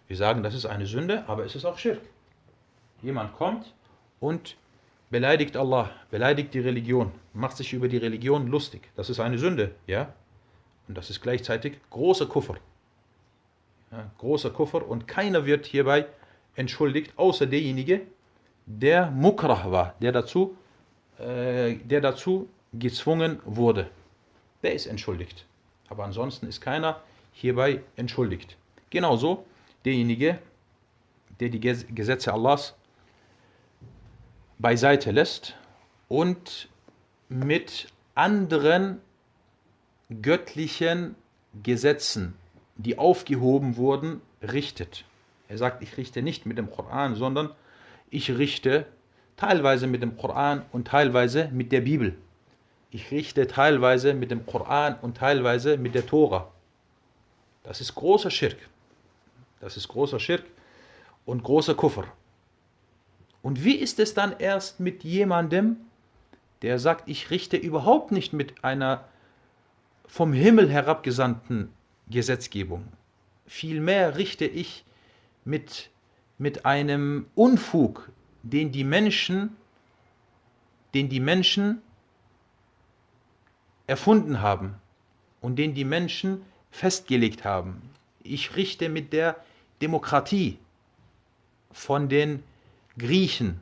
wir 0.07 0.17
sagen, 0.17 0.43
das 0.43 0.53
ist 0.53 0.67
eine 0.67 0.86
Sünde, 0.86 1.27
aber 1.27 1.45
es 1.45 1.55
ist 1.55 1.65
auch 1.65 1.79
Schirk. 1.79 2.01
Jemand 3.01 3.34
kommt 3.34 3.74
und 4.19 4.55
beleidigt 5.15 5.55
Allah, 5.55 5.91
beleidigt 6.12 6.53
die 6.53 6.60
Religion, 6.60 7.10
macht 7.31 7.55
sich 7.55 7.72
über 7.72 7.88
die 7.88 7.95
Religion 7.95 8.48
lustig. 8.48 8.89
Das 8.98 9.10
ist 9.10 9.22
eine 9.22 9.38
Sünde, 9.38 9.74
ja? 9.88 10.13
Und 10.89 10.98
das 10.98 11.10
ist 11.10 11.22
gleichzeitig 11.22 11.77
großer 11.89 12.25
Kuffer. 12.25 12.55
Ja, 13.93 14.12
großer 14.17 14.50
Kuffer 14.50 14.86
und 14.86 15.07
keiner 15.07 15.45
wird 15.45 15.67
hierbei 15.67 16.05
entschuldigt, 16.57 17.13
außer 17.15 17.45
derjenige, 17.45 18.01
der 18.65 19.10
Mukrah 19.10 19.72
war, 19.72 19.95
der 20.01 20.12
dazu, 20.12 20.57
äh, 21.17 21.75
der 21.75 22.01
dazu 22.01 22.50
gezwungen 22.74 23.39
wurde. 23.45 23.89
Der 24.63 24.74
ist 24.74 24.86
entschuldigt. 24.86 25.45
Aber 25.88 26.03
ansonsten 26.03 26.45
ist 26.45 26.60
keiner 26.60 27.00
hierbei 27.31 27.79
entschuldigt. 27.95 28.57
Genauso 28.89 29.45
derjenige, 29.86 30.39
der 31.39 31.48
die 31.48 31.62
Gesetze 31.62 32.34
Allahs 32.34 32.75
beiseite 34.57 35.12
lässt 35.12 35.55
und 36.07 36.69
mit 37.29 37.88
anderen 38.13 39.01
göttlichen 40.21 41.15
Gesetzen, 41.63 42.35
die 42.77 42.97
aufgehoben 42.97 43.77
wurden, 43.77 44.21
richtet. 44.41 45.05
Er 45.47 45.57
sagt, 45.57 45.81
ich 45.83 45.97
richte 45.97 46.21
nicht 46.21 46.45
mit 46.45 46.57
dem 46.57 46.71
Koran, 46.71 47.15
sondern 47.15 47.51
ich 48.09 48.38
richte 48.38 48.85
teilweise 49.38 49.88
mit 49.88 50.01
dem 50.01 50.17
Koran 50.17 50.63
und 50.71 50.88
teilweise 50.88 51.50
mit 51.51 51.71
der 51.71 51.81
Bibel. 51.81 52.15
Ich 52.91 53.12
richte 53.12 53.47
teilweise 53.47 54.13
mit 54.13 54.31
dem 54.31 54.45
Koran 54.45 54.97
und 55.01 55.17
teilweise 55.17 55.77
mit 55.77 55.95
der 55.95 56.05
Tora. 56.05 56.51
Das 57.63 57.81
ist 57.81 57.95
großer 57.95 58.31
Schirk. 58.31 58.57
Das 59.59 59.75
ist 59.75 59.88
großer 59.88 60.19
Schirk 60.19 60.43
und 61.25 61.43
großer 61.43 61.75
Kuffer. 61.75 62.05
Und 63.45 63.63
wie 63.63 63.75
ist 63.75 63.99
es 63.99 64.15
dann 64.15 64.33
erst 64.39 64.79
mit 64.79 65.03
jemandem, 65.03 65.77
der 66.63 66.79
sagt, 66.79 67.07
ich 67.07 67.29
richte 67.29 67.57
überhaupt 67.57 68.11
nicht 68.11 68.33
mit 68.33 68.63
einer 68.63 69.07
vom 70.07 70.33
Himmel 70.33 70.67
herabgesandten 70.67 71.69
Gesetzgebung. 72.09 72.87
Vielmehr 73.45 74.17
richte 74.17 74.45
ich 74.45 74.83
mit, 75.43 75.91
mit 76.39 76.65
einem 76.65 77.27
Unfug, 77.35 78.09
den 78.41 78.71
die 78.71 78.83
Menschen, 78.83 79.55
den 80.95 81.07
die 81.07 81.19
Menschen 81.19 81.83
erfunden 83.85 84.41
haben 84.41 84.73
und 85.39 85.57
den 85.57 85.75
die 85.75 85.85
Menschen 85.85 86.41
festgelegt 86.71 87.45
haben. 87.45 87.91
Ich 88.23 88.55
richte 88.55 88.89
mit 88.89 89.13
der 89.13 89.35
Demokratie 89.83 90.57
von 91.71 92.09
den 92.09 92.41
Griechen. 92.97 93.59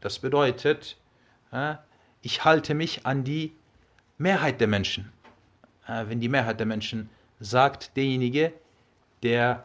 Das 0.00 0.18
bedeutet, 0.18 0.96
ich 2.22 2.44
halte 2.44 2.74
mich 2.74 3.06
an 3.06 3.24
die 3.24 3.52
Mehrheit 4.18 4.60
der 4.60 4.68
Menschen. 4.68 5.12
Wenn 5.86 6.20
die 6.20 6.28
Mehrheit 6.28 6.58
der 6.60 6.66
Menschen 6.66 7.08
sagt, 7.40 7.96
derjenige, 7.96 8.52
der 9.22 9.64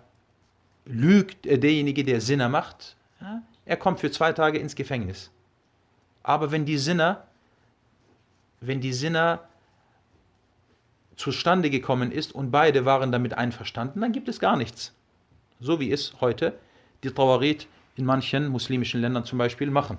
lügt, 0.86 1.46
äh, 1.46 1.60
derjenige, 1.60 2.04
der 2.04 2.22
Sinner 2.22 2.50
macht, 2.50 2.96
er 3.66 3.78
kommt 3.78 4.00
für 4.00 4.10
zwei 4.10 4.34
Tage 4.34 4.58
ins 4.58 4.76
Gefängnis. 4.76 5.32
Aber 6.24 6.52
wenn 6.52 6.66
die 6.66 6.78
Sinner, 6.78 7.28
wenn 8.62 8.82
die 8.82 8.94
Sinner 8.94 9.48
zustande 11.16 11.70
gekommen 11.70 12.12
ist 12.12 12.34
und 12.34 12.52
beide 12.52 12.86
waren 12.86 13.12
damit 13.12 13.34
einverstanden, 13.34 14.02
dann 14.02 14.12
gibt 14.12 14.28
es 14.28 14.40
gar 14.40 14.58
nichts. 14.58 14.94
So 15.60 15.80
wie 15.80 15.92
es 15.92 16.20
heute 16.22 16.58
die 17.04 17.12
Tawarit 17.12 17.68
in 17.98 18.06
manchen 18.06 18.48
muslimischen 18.48 19.02
Ländern 19.02 19.26
zum 19.26 19.38
Beispiel 19.38 19.70
machen. 19.70 19.98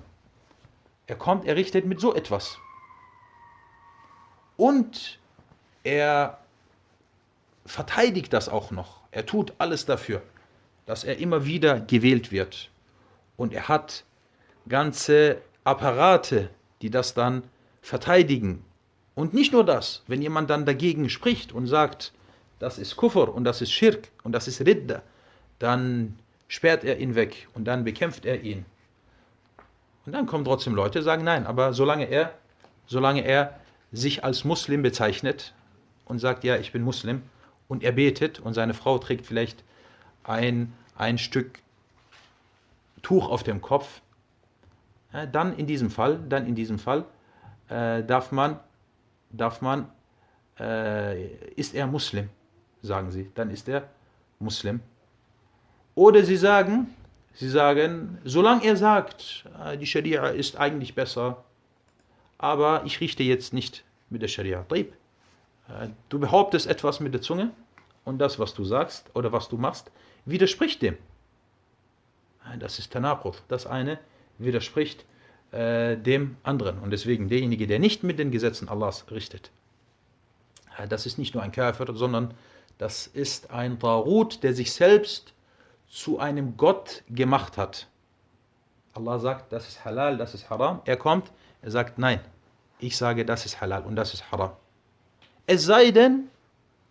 Er 1.05 1.15
kommt, 1.15 1.45
er 1.45 1.55
richtet 1.55 1.85
mit 1.85 1.99
so 1.99 2.15
etwas. 2.15 2.57
Und 4.57 5.19
er 5.83 6.39
verteidigt 7.65 8.33
das 8.33 8.49
auch 8.49 8.71
noch. 8.71 9.01
Er 9.11 9.25
tut 9.25 9.53
alles 9.57 9.85
dafür, 9.85 10.21
dass 10.85 11.03
er 11.03 11.17
immer 11.17 11.45
wieder 11.45 11.79
gewählt 11.79 12.31
wird. 12.31 12.69
Und 13.37 13.53
er 13.53 13.67
hat 13.67 14.05
ganze 14.67 15.41
Apparate, 15.63 16.49
die 16.81 16.89
das 16.89 17.13
dann 17.13 17.43
verteidigen. 17.81 18.63
Und 19.15 19.33
nicht 19.33 19.51
nur 19.51 19.65
das, 19.65 20.03
wenn 20.07 20.21
jemand 20.21 20.49
dann 20.49 20.65
dagegen 20.65 21.09
spricht 21.09 21.51
und 21.51 21.67
sagt, 21.67 22.13
das 22.59 22.77
ist 22.77 22.95
Kufr 22.95 23.33
und 23.33 23.43
das 23.43 23.61
ist 23.61 23.71
Schirk 23.71 24.09
und 24.23 24.31
das 24.31 24.47
ist 24.47 24.61
Ridda, 24.61 25.01
dann 25.59 26.17
sperrt 26.49 26.83
er 26.83 26.99
ihn 26.99 27.15
weg 27.15 27.47
und 27.53 27.63
dann 27.63 27.85
bekämpft 27.85 28.25
er 28.25 28.41
ihn. 28.41 28.65
Und 30.05 30.11
dann 30.11 30.25
kommen 30.25 30.43
trotzdem 30.43 30.75
Leute, 30.75 31.01
sagen 31.01 31.23
nein, 31.23 31.47
aber 31.47 31.71
solange 31.73 32.05
er, 32.05 32.33
solange 32.87 33.21
er 33.21 33.57
sich 33.93 34.25
als 34.25 34.43
Muslim 34.43 34.81
bezeichnet 34.81 35.53
und 36.05 36.19
sagt, 36.19 36.43
ja, 36.43 36.57
ich 36.57 36.73
bin 36.73 36.81
Muslim, 36.81 37.21
und 37.69 37.83
er 37.83 37.93
betet 37.93 38.39
und 38.39 38.53
seine 38.53 38.73
Frau 38.73 38.97
trägt 38.97 39.25
vielleicht 39.25 39.63
ein, 40.23 40.73
ein 40.97 41.17
Stück 41.17 41.59
Tuch 43.01 43.29
auf 43.29 43.43
dem 43.43 43.61
Kopf, 43.61 44.01
dann 45.31 45.55
in 45.55 45.67
diesem 45.67 45.89
Fall, 45.89 46.19
dann 46.27 46.45
in 46.45 46.55
diesem 46.55 46.79
Fall 46.79 47.05
äh, 47.69 48.03
darf 48.03 48.31
man, 48.31 48.59
darf 49.29 49.61
man, 49.61 49.89
äh, 50.59 51.27
ist 51.55 51.73
er 51.73 51.87
Muslim, 51.87 52.29
sagen 52.81 53.11
sie, 53.11 53.31
dann 53.35 53.49
ist 53.49 53.69
er 53.69 53.87
Muslim. 54.39 54.81
Oder 55.99 56.23
sie 56.23 56.37
sagen, 56.37 56.95
sie 57.33 57.49
sagen, 57.49 58.19
solange 58.23 58.63
er 58.63 58.77
sagt, 58.77 59.43
äh, 59.65 59.77
die 59.77 59.85
Scharia 59.85 60.29
ist 60.29 60.55
eigentlich 60.55 60.95
besser, 60.95 61.43
aber 62.37 62.83
ich 62.85 63.01
richte 63.01 63.23
jetzt 63.23 63.51
nicht 63.51 63.83
mit 64.09 64.21
der 64.21 64.29
Scharia. 64.29 64.65
Äh, 64.71 64.85
du 66.07 66.19
behauptest 66.19 66.67
etwas 66.67 67.01
mit 67.01 67.13
der 67.13 67.21
Zunge 67.21 67.51
und 68.05 68.17
das, 68.17 68.39
was 68.39 68.53
du 68.53 68.63
sagst 68.63 69.13
oder 69.13 69.33
was 69.33 69.49
du 69.49 69.57
machst, 69.57 69.91
widerspricht 70.23 70.81
dem. 70.81 70.93
Äh, 72.45 72.57
das 72.57 72.79
ist 72.79 72.93
Tanaqud. 72.93 73.43
Das 73.49 73.67
eine 73.67 73.99
widerspricht 74.37 75.03
äh, 75.51 75.97
dem 75.97 76.37
anderen. 76.43 76.79
Und 76.79 76.91
deswegen 76.91 77.27
derjenige, 77.27 77.67
der 77.67 77.79
nicht 77.79 78.03
mit 78.03 78.19
den 78.19 78.31
Gesetzen 78.31 78.69
Allahs 78.69 79.03
richtet, 79.11 79.51
das 80.87 81.05
ist 81.05 81.17
nicht 81.17 81.33
nur 81.33 81.43
ein 81.43 81.51
Kafir, 81.51 81.93
sondern 81.93 82.33
das 82.77 83.05
ist 83.05 83.51
ein 83.51 83.79
Tarut, 83.79 84.43
der 84.43 84.53
sich 84.53 84.71
selbst 84.71 85.33
zu 85.89 86.19
einem 86.19 86.55
Gott 86.55 87.03
gemacht 87.09 87.57
hat. 87.57 87.87
Allah 88.93 89.19
sagt, 89.19 89.51
das 89.51 89.67
ist 89.67 89.83
halal, 89.85 90.17
das 90.17 90.33
ist 90.33 90.49
haram. 90.49 90.81
Er 90.85 90.97
kommt, 90.97 91.31
er 91.61 91.71
sagt, 91.71 91.97
nein, 91.97 92.19
ich 92.79 92.95
sage, 92.95 93.25
das 93.25 93.45
ist 93.45 93.59
halal 93.59 93.83
und 93.83 93.95
das 93.95 94.13
ist 94.13 94.31
haram. 94.31 94.51
Es 95.47 95.63
sei 95.65 95.91
denn, 95.91 96.29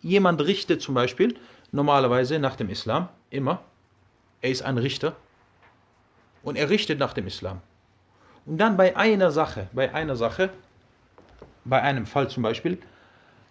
jemand 0.01 0.41
richtet 0.41 0.81
zum 0.81 0.95
Beispiel 0.95 1.37
normalerweise 1.71 2.39
nach 2.39 2.55
dem 2.55 2.69
Islam, 2.69 3.09
immer, 3.29 3.61
er 4.41 4.51
ist 4.51 4.61
ein 4.61 4.77
Richter 4.77 5.15
und 6.43 6.57
er 6.57 6.69
richtet 6.69 6.99
nach 6.99 7.13
dem 7.13 7.27
Islam. 7.27 7.61
Und 8.45 8.57
dann 8.57 8.77
bei 8.77 8.95
einer 8.95 9.31
Sache, 9.31 9.67
bei 9.73 9.93
einer 9.93 10.15
Sache, 10.15 10.49
bei 11.65 11.81
einem 11.81 12.05
Fall 12.05 12.29
zum 12.29 12.43
Beispiel, 12.43 12.79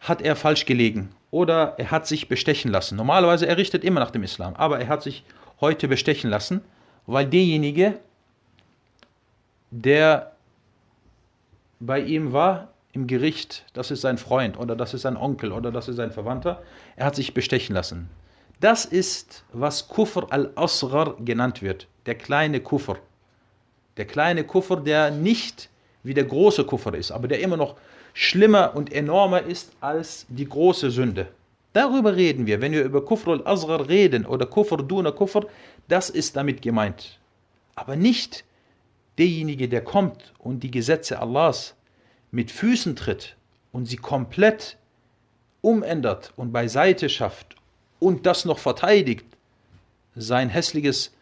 hat 0.00 0.22
er 0.22 0.36
falsch 0.36 0.66
gelegen 0.66 1.10
oder 1.30 1.74
er 1.78 1.90
hat 1.90 2.06
sich 2.06 2.28
bestechen 2.28 2.70
lassen. 2.70 2.96
Normalerweise 2.96 3.46
er 3.46 3.56
immer 3.84 4.00
nach 4.00 4.10
dem 4.10 4.22
Islam, 4.22 4.54
aber 4.56 4.80
er 4.80 4.88
hat 4.88 5.02
sich 5.02 5.24
heute 5.60 5.88
bestechen 5.88 6.30
lassen, 6.30 6.62
weil 7.06 7.26
derjenige, 7.26 7.98
der 9.70 10.32
bei 11.80 12.00
ihm 12.00 12.32
war 12.32 12.68
im 12.92 13.06
Gericht, 13.06 13.64
das 13.72 13.90
ist 13.90 14.00
sein 14.00 14.18
Freund 14.18 14.58
oder 14.58 14.74
das 14.74 14.94
ist 14.94 15.02
sein 15.02 15.16
Onkel 15.16 15.52
oder 15.52 15.70
das 15.70 15.88
ist 15.88 15.96
sein 15.96 16.10
Verwandter, 16.10 16.62
er 16.96 17.06
hat 17.06 17.16
sich 17.16 17.34
bestechen 17.34 17.74
lassen. 17.74 18.08
Das 18.60 18.84
ist, 18.84 19.44
was 19.52 19.88
Kufr 19.88 20.26
al-Asghar 20.30 21.14
genannt 21.24 21.62
wird, 21.62 21.86
der 22.06 22.16
kleine 22.16 22.60
Kufr. 22.60 22.98
Der 23.96 24.04
kleine 24.04 24.44
Kuffer, 24.44 24.76
der 24.76 25.10
nicht 25.10 25.68
wie 26.02 26.14
der 26.14 26.24
große 26.24 26.64
Kuffer 26.64 26.94
ist, 26.94 27.10
aber 27.10 27.28
der 27.28 27.40
immer 27.40 27.56
noch 27.56 27.76
schlimmer 28.20 28.74
und 28.74 28.92
enormer 28.92 29.42
ist 29.42 29.70
als 29.80 30.26
die 30.28 30.48
große 30.48 30.90
Sünde. 30.90 31.28
Darüber 31.72 32.16
reden 32.16 32.46
wir, 32.46 32.60
wenn 32.60 32.72
wir 32.72 32.82
über 32.82 33.04
Kufr 33.04 33.28
al-Asghar 33.28 33.88
reden 33.88 34.26
oder 34.26 34.44
Kufr 34.44 34.78
duna 34.78 35.12
Kufr, 35.12 35.46
das 35.86 36.10
ist 36.10 36.34
damit 36.34 36.60
gemeint. 36.60 37.20
Aber 37.76 37.94
nicht 37.94 38.44
derjenige, 39.18 39.68
der 39.68 39.84
kommt 39.84 40.32
und 40.40 40.64
die 40.64 40.70
Gesetze 40.72 41.20
Allahs 41.20 41.76
mit 42.32 42.50
Füßen 42.50 42.96
tritt 42.96 43.36
und 43.70 43.86
sie 43.86 43.98
komplett 43.98 44.78
umändert 45.60 46.32
und 46.34 46.52
beiseite 46.52 47.08
schafft 47.08 47.54
und 48.00 48.26
das 48.26 48.44
noch 48.44 48.58
verteidigt, 48.58 49.26
sein 50.16 50.48
hässliches 50.48 51.14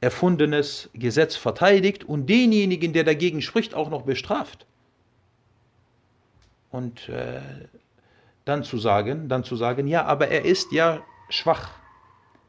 erfundenes 0.00 0.88
Gesetz 0.94 1.34
verteidigt 1.34 2.04
und 2.04 2.30
denjenigen, 2.30 2.92
der 2.92 3.02
dagegen 3.02 3.42
spricht, 3.42 3.74
auch 3.74 3.90
noch 3.90 4.02
bestraft. 4.02 4.66
Und 6.72 7.08
äh, 7.08 7.40
dann 8.44 8.64
zu 8.64 8.78
sagen, 8.78 9.28
dann 9.28 9.44
zu 9.44 9.56
sagen, 9.56 9.86
ja, 9.86 10.04
aber 10.04 10.28
er 10.28 10.44
ist 10.44 10.72
ja 10.72 11.02
schwach. 11.28 11.70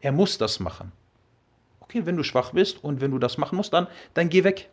Er 0.02 0.12
muss 0.12 0.38
das 0.38 0.60
machen. 0.60 0.92
Okay, 1.82 2.06
wenn 2.06 2.18
du 2.18 2.24
schwach 2.24 2.52
bist 2.52 2.84
und 2.84 3.02
wenn 3.02 3.12
du 3.12 3.20
das 3.20 3.38
machen 3.38 3.56
musst, 3.56 3.74
dann, 3.74 3.88
dann 4.16 4.30
geh 4.30 4.44
weg. 4.44 4.70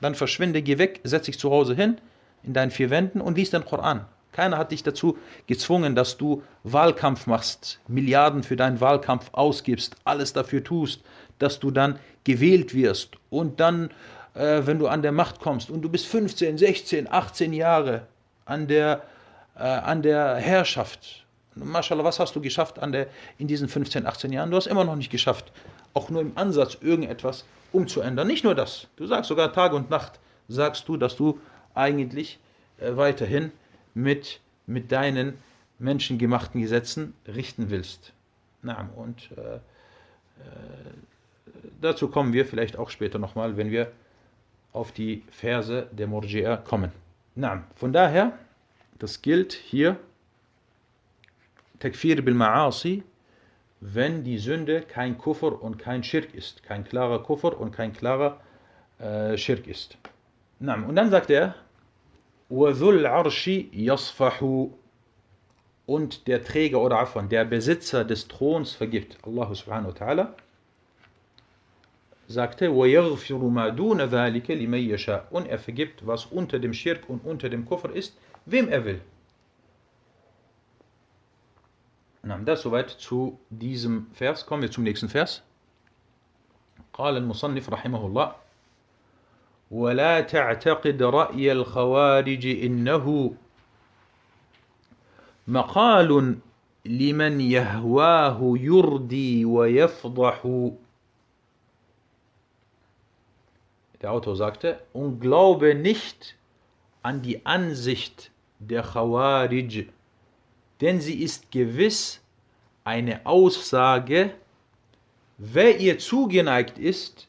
Dann 0.00 0.14
verschwinde, 0.14 0.62
geh 0.62 0.78
weg, 0.78 1.00
setz 1.04 1.26
dich 1.26 1.38
zu 1.38 1.50
Hause 1.50 1.74
hin 1.74 1.98
in 2.42 2.52
deinen 2.52 2.70
vier 2.70 2.90
Wänden 2.90 3.20
und 3.20 3.36
lies 3.36 3.50
den 3.50 3.64
Koran. 3.64 4.06
Keiner 4.32 4.58
hat 4.58 4.70
dich 4.70 4.82
dazu 4.82 5.16
gezwungen, 5.46 5.94
dass 5.94 6.18
du 6.18 6.42
Wahlkampf 6.62 7.26
machst, 7.26 7.80
Milliarden 7.88 8.42
für 8.42 8.56
deinen 8.56 8.80
Wahlkampf 8.80 9.30
ausgibst, 9.32 9.96
alles 10.04 10.32
dafür 10.32 10.62
tust, 10.62 11.02
dass 11.38 11.58
du 11.58 11.70
dann 11.70 11.98
gewählt 12.24 12.74
wirst 12.74 13.16
und 13.30 13.60
dann, 13.60 13.90
äh, 14.34 14.62
wenn 14.64 14.78
du 14.78 14.88
an 14.88 15.00
der 15.00 15.12
Macht 15.12 15.40
kommst 15.40 15.70
und 15.70 15.80
du 15.82 15.88
bist 15.88 16.06
15, 16.06 16.58
16, 16.58 17.10
18 17.10 17.52
Jahre 17.54 18.06
an 18.46 18.66
der, 18.66 19.02
äh, 19.56 19.62
an 19.62 20.02
der 20.02 20.36
Herrschaft. 20.36 21.24
Mashallah, 21.54 22.04
was 22.04 22.18
hast 22.18 22.34
du 22.34 22.40
geschafft 22.40 22.78
an 22.78 22.92
der, 22.92 23.08
in 23.38 23.46
diesen 23.46 23.68
15, 23.68 24.06
18 24.06 24.32
Jahren? 24.32 24.50
Du 24.50 24.56
hast 24.56 24.66
immer 24.66 24.84
noch 24.84 24.96
nicht 24.96 25.10
geschafft, 25.10 25.52
auch 25.94 26.10
nur 26.10 26.22
im 26.22 26.32
Ansatz 26.36 26.78
irgendetwas 26.80 27.44
umzuändern. 27.72 28.26
Nicht 28.26 28.44
nur 28.44 28.54
das. 28.54 28.88
Du 28.96 29.06
sagst 29.06 29.28
sogar 29.28 29.52
Tag 29.52 29.72
und 29.72 29.90
Nacht, 29.90 30.18
sagst 30.48 30.88
du, 30.88 30.96
dass 30.96 31.16
du 31.16 31.40
eigentlich 31.74 32.38
äh, 32.78 32.96
weiterhin 32.96 33.52
mit, 33.94 34.40
mit 34.66 34.92
deinen 34.92 35.38
menschengemachten 35.78 36.60
Gesetzen 36.60 37.14
richten 37.26 37.70
willst. 37.70 38.12
Na, 38.62 38.88
und 38.96 39.30
äh, 39.36 39.56
äh 39.56 39.60
dazu 41.80 42.08
kommen 42.08 42.32
wir 42.32 42.46
vielleicht 42.46 42.78
auch 42.78 42.90
später 42.90 43.18
nochmal, 43.18 43.56
wenn 43.56 43.70
wir 43.70 43.92
auf 44.72 44.92
die 44.92 45.22
Verse 45.30 45.86
der 45.92 46.08
Murji'a 46.08 46.56
kommen. 46.56 46.92
Na, 47.35 47.63
von 47.75 47.93
daher, 47.93 48.37
das 48.99 49.21
gilt 49.21 49.53
hier, 49.53 49.97
Takfir 51.79 52.21
bil 52.21 52.35
Ma'asi, 52.35 53.03
wenn 53.79 54.23
die 54.23 54.37
Sünde 54.37 54.81
kein 54.81 55.17
Kufr 55.17 55.61
und 55.61 55.79
kein 55.79 56.03
Schirk 56.03 56.35
ist, 56.35 56.63
kein 56.63 56.83
klarer 56.83 57.23
Kufr 57.23 57.59
und 57.59 57.71
kein 57.71 57.93
klarer 57.93 58.39
äh, 58.99 59.37
Schirk 59.37 59.67
ist. 59.67 59.97
Na, 60.59 60.75
und 60.75 60.95
dann 60.95 61.09
sagt 61.09 61.31
er, 61.31 61.55
وَذُو 62.51 62.91
الْعَرْشِ 62.91 63.71
يَصْفَحُ 63.73 64.69
und 65.87 66.27
der 66.27 66.43
Träger 66.43 66.79
oder 66.79 66.99
Afan, 66.99 67.27
der 67.29 67.43
Besitzer 67.45 68.05
des 68.05 68.27
Throns 68.27 68.73
vergibt, 68.73 69.17
Allah 69.25 69.53
subhanahu 69.53 69.93
wa 69.93 70.05
ta'ala, 70.05 70.27
sagte, 72.28 72.70
und 72.70 72.86
er 75.46 75.58
vergibt, 75.58 76.06
was 76.06 76.26
unter 76.26 76.58
dem 76.58 76.72
Schirk 76.72 77.08
und 77.08 77.24
unter 77.24 77.48
dem 77.48 77.64
Kufr 77.64 77.90
ist, 77.90 78.16
wem 78.44 78.68
er 78.68 78.84
will. 78.84 79.00
Na, 82.22 82.38
das 82.38 82.62
soweit 82.62 82.90
zu 82.90 83.38
diesem 83.50 84.06
Vers. 84.12 84.46
Kommen 84.46 84.62
wir 84.62 84.70
zum 84.70 84.84
nächsten 84.84 85.08
Vers. 85.08 85.42
قال 86.92 87.16
المصنف 87.16 87.70
رحمه 87.70 88.06
الله 88.06 88.34
ولا 89.70 90.20
تعتقد 90.20 91.02
رأي 91.02 91.52
الخوارج 91.52 92.46
إنه 92.46 93.34
مقال 95.48 96.38
لمن 96.86 97.40
يهواه 97.40 98.54
يردي 98.60 99.44
ويفضح 99.44 100.68
Der 104.02 104.12
Autor 104.12 104.36
sagte, 104.36 104.80
und 104.92 105.20
glaube 105.20 105.74
nicht 105.74 106.36
an 107.02 107.22
die 107.22 107.44
Ansicht 107.46 108.30
der 108.58 108.82
Khawarij, 108.82 109.88
denn 110.80 111.00
sie 111.00 111.22
ist 111.22 111.50
gewiss 111.50 112.20
eine 112.84 113.24
Aussage, 113.24 114.32
wer 115.38 115.78
ihr 115.78 115.98
zugeneigt 115.98 116.78
ist, 116.78 117.28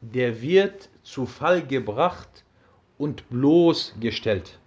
der 0.00 0.40
wird 0.42 0.88
zu 1.02 1.26
Fall 1.26 1.66
gebracht 1.66 2.44
und 2.98 3.28
bloßgestellt. 3.30 4.58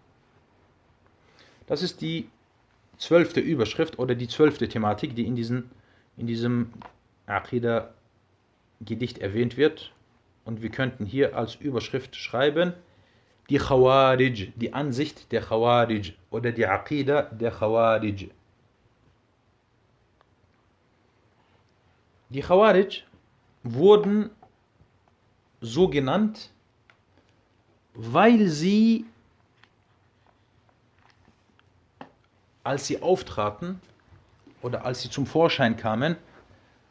Das 1.67 1.81
ist 1.81 2.01
die 2.01 2.29
zwölfte 2.97 3.39
Überschrift 3.39 3.99
oder 3.99 4.15
die 4.15 4.27
zwölfte 4.27 4.67
Thematik, 4.67 5.15
die 5.15 5.25
in, 5.25 5.35
diesen, 5.35 5.69
in 6.17 6.27
diesem 6.27 6.71
Aqidah-Gedicht 7.25 9.19
erwähnt 9.19 9.57
wird. 9.57 9.91
Und 10.45 10.61
wir 10.61 10.69
könnten 10.69 11.05
hier 11.05 11.37
als 11.37 11.55
Überschrift 11.55 12.15
schreiben, 12.15 12.73
die 13.49 13.57
Khawarij, 13.57 14.53
die 14.55 14.73
Ansicht 14.73 15.31
der 15.31 15.41
Khawarij 15.41 16.13
oder 16.31 16.51
die 16.51 16.65
Aqidah 16.65 17.23
der 17.23 17.51
Khawarij. 17.51 18.29
Die 22.29 22.41
Khawarij 22.41 23.03
wurden 23.63 24.31
so 25.61 25.87
genannt, 25.87 26.51
weil 27.93 28.47
sie, 28.47 29.05
als 32.63 32.87
sie 32.87 33.01
auftraten 33.01 33.79
oder 34.61 34.85
als 34.85 35.01
sie 35.01 35.09
zum 35.09 35.25
Vorschein 35.25 35.77
kamen, 35.77 36.17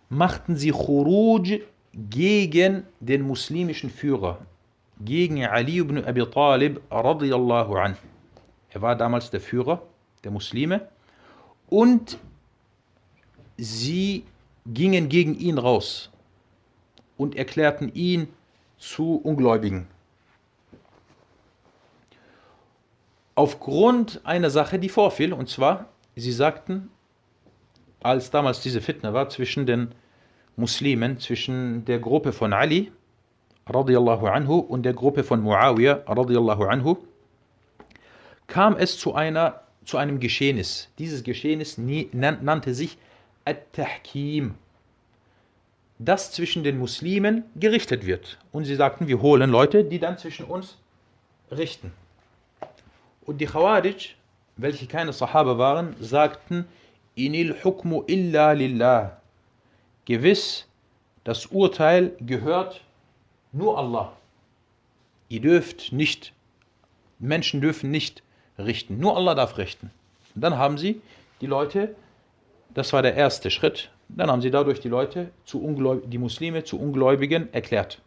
machten 0.08 0.56
sie 0.56 0.70
Khuruj 0.70 1.62
gegen 1.92 2.84
den 3.00 3.22
muslimischen 3.22 3.90
Führer, 3.90 4.38
gegen 5.00 5.44
Ali 5.44 5.78
ibn 5.78 6.04
Abi 6.04 6.24
Talib 6.26 6.80
radiyallahu 6.90 7.74
an. 7.76 7.96
Er 8.70 8.80
war 8.80 8.96
damals 8.96 9.30
der 9.30 9.40
Führer 9.40 9.82
der 10.24 10.30
Muslime 10.30 10.88
und 11.68 12.18
sie 13.56 14.24
gingen 14.66 15.08
gegen 15.08 15.34
ihn 15.34 15.58
raus 15.58 16.10
und 17.16 17.36
erklärten 17.36 17.92
ihn 17.94 18.28
zu 18.78 19.16
Ungläubigen. 19.16 19.86
Aufgrund 23.34 24.20
einer 24.24 24.50
Sache, 24.50 24.78
die 24.78 24.88
vorfiel, 24.88 25.32
und 25.32 25.48
zwar, 25.48 25.88
sie 26.16 26.32
sagten, 26.32 26.90
als 28.02 28.30
damals 28.30 28.60
diese 28.60 28.80
Fitne 28.80 29.14
war 29.14 29.28
zwischen 29.28 29.64
den 29.64 29.94
Muslimen, 30.56 31.18
zwischen 31.18 31.84
der 31.84 31.98
Gruppe 31.98 32.32
von 32.32 32.52
Ali 32.52 32.92
radiallahu 33.66 34.26
anhu 34.26 34.58
und 34.58 34.82
der 34.82 34.92
Gruppe 34.92 35.24
von 35.24 35.40
Muawiyah 35.40 36.02
radiallahu 36.06 36.64
anhu, 36.64 36.96
kam 38.46 38.76
es 38.76 38.98
zu, 38.98 39.14
einer, 39.14 39.62
zu 39.84 39.96
einem 39.96 40.20
Geschehnis. 40.20 40.90
Dieses 40.98 41.22
Geschehnis 41.22 41.78
nannte 41.78 42.74
sich 42.74 42.98
At-Tahkim 43.44 44.54
das 46.04 46.32
zwischen 46.32 46.64
den 46.64 46.78
Muslimen 46.78 47.44
gerichtet 47.56 48.06
wird. 48.06 48.38
Und 48.50 48.64
sie 48.64 48.74
sagten, 48.74 49.06
wir 49.08 49.20
holen 49.20 49.50
Leute, 49.50 49.84
die 49.84 49.98
dann 49.98 50.18
zwischen 50.18 50.46
uns 50.46 50.78
richten. 51.50 51.92
Und 53.24 53.40
die 53.40 53.46
Khawarij, 53.46 54.16
welche 54.56 54.86
keine 54.86 55.12
Sahaba 55.12 55.58
waren, 55.58 55.94
sagten, 56.00 56.66
Inil 57.14 57.54
hukmu 57.62 58.02
illa 58.06 58.52
lillah. 58.52 59.21
Gewiss, 60.04 60.66
das 61.24 61.46
Urteil 61.46 62.12
gehört 62.20 62.82
nur 63.52 63.78
Allah. 63.78 64.12
Ihr 65.28 65.40
dürft 65.40 65.92
nicht, 65.92 66.32
Menschen 67.18 67.60
dürfen 67.60 67.90
nicht 67.90 68.22
richten, 68.58 68.98
nur 68.98 69.16
Allah 69.16 69.34
darf 69.34 69.58
richten. 69.58 69.90
Und 70.34 70.42
dann 70.42 70.58
haben 70.58 70.78
sie 70.78 71.00
die 71.40 71.46
Leute, 71.46 71.94
das 72.74 72.92
war 72.92 73.02
der 73.02 73.14
erste 73.14 73.50
Schritt, 73.50 73.90
dann 74.08 74.30
haben 74.30 74.42
sie 74.42 74.50
dadurch 74.50 74.80
die 74.80 74.88
Leute, 74.88 75.30
die 75.46 76.18
Muslime 76.18 76.64
zu 76.64 76.80
Ungläubigen 76.80 77.52
erklärt. 77.52 78.00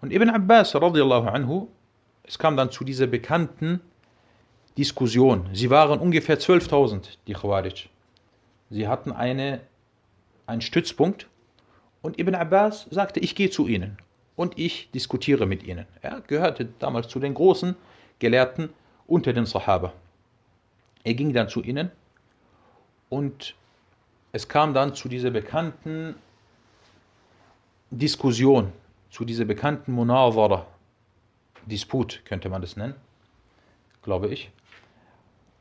Und 0.00 0.12
Ibn 0.12 0.30
Abbas 0.30 0.74
radiallahu 0.74 1.28
anhu, 1.28 1.68
es 2.24 2.38
kam 2.38 2.56
dann 2.56 2.70
zu 2.70 2.84
dieser 2.84 3.06
bekannten 3.06 3.80
Diskussion. 4.76 5.48
Sie 5.52 5.70
waren 5.70 5.98
ungefähr 5.98 6.38
12.000, 6.38 7.16
die 7.26 7.32
Khawarij. 7.32 7.88
Sie 8.70 8.86
hatten 8.86 9.12
eine, 9.12 9.60
einen 10.48 10.62
Stützpunkt 10.62 11.28
und 12.02 12.18
Ibn 12.18 12.34
Abbas 12.34 12.86
sagte, 12.90 13.20
ich 13.20 13.34
gehe 13.34 13.50
zu 13.50 13.66
ihnen 13.66 13.98
und 14.34 14.58
ich 14.58 14.90
diskutiere 14.92 15.46
mit 15.46 15.62
ihnen. 15.62 15.86
Er 16.00 16.20
gehörte 16.22 16.68
damals 16.78 17.08
zu 17.08 17.20
den 17.20 17.34
großen 17.34 17.76
Gelehrten 18.18 18.70
unter 19.06 19.32
den 19.32 19.46
Sahaba. 19.46 19.92
Er 21.04 21.14
ging 21.14 21.32
dann 21.32 21.48
zu 21.48 21.62
ihnen 21.62 21.90
und 23.08 23.54
es 24.32 24.48
kam 24.48 24.74
dann 24.74 24.94
zu 24.94 25.08
dieser 25.08 25.30
bekannten 25.30 26.14
Diskussion, 27.90 28.72
zu 29.10 29.24
dieser 29.24 29.44
bekannten 29.44 29.92
Munawara, 29.92 30.66
Disput 31.66 32.22
könnte 32.24 32.48
man 32.48 32.62
das 32.62 32.76
nennen, 32.76 32.94
glaube 34.02 34.28
ich. 34.28 34.50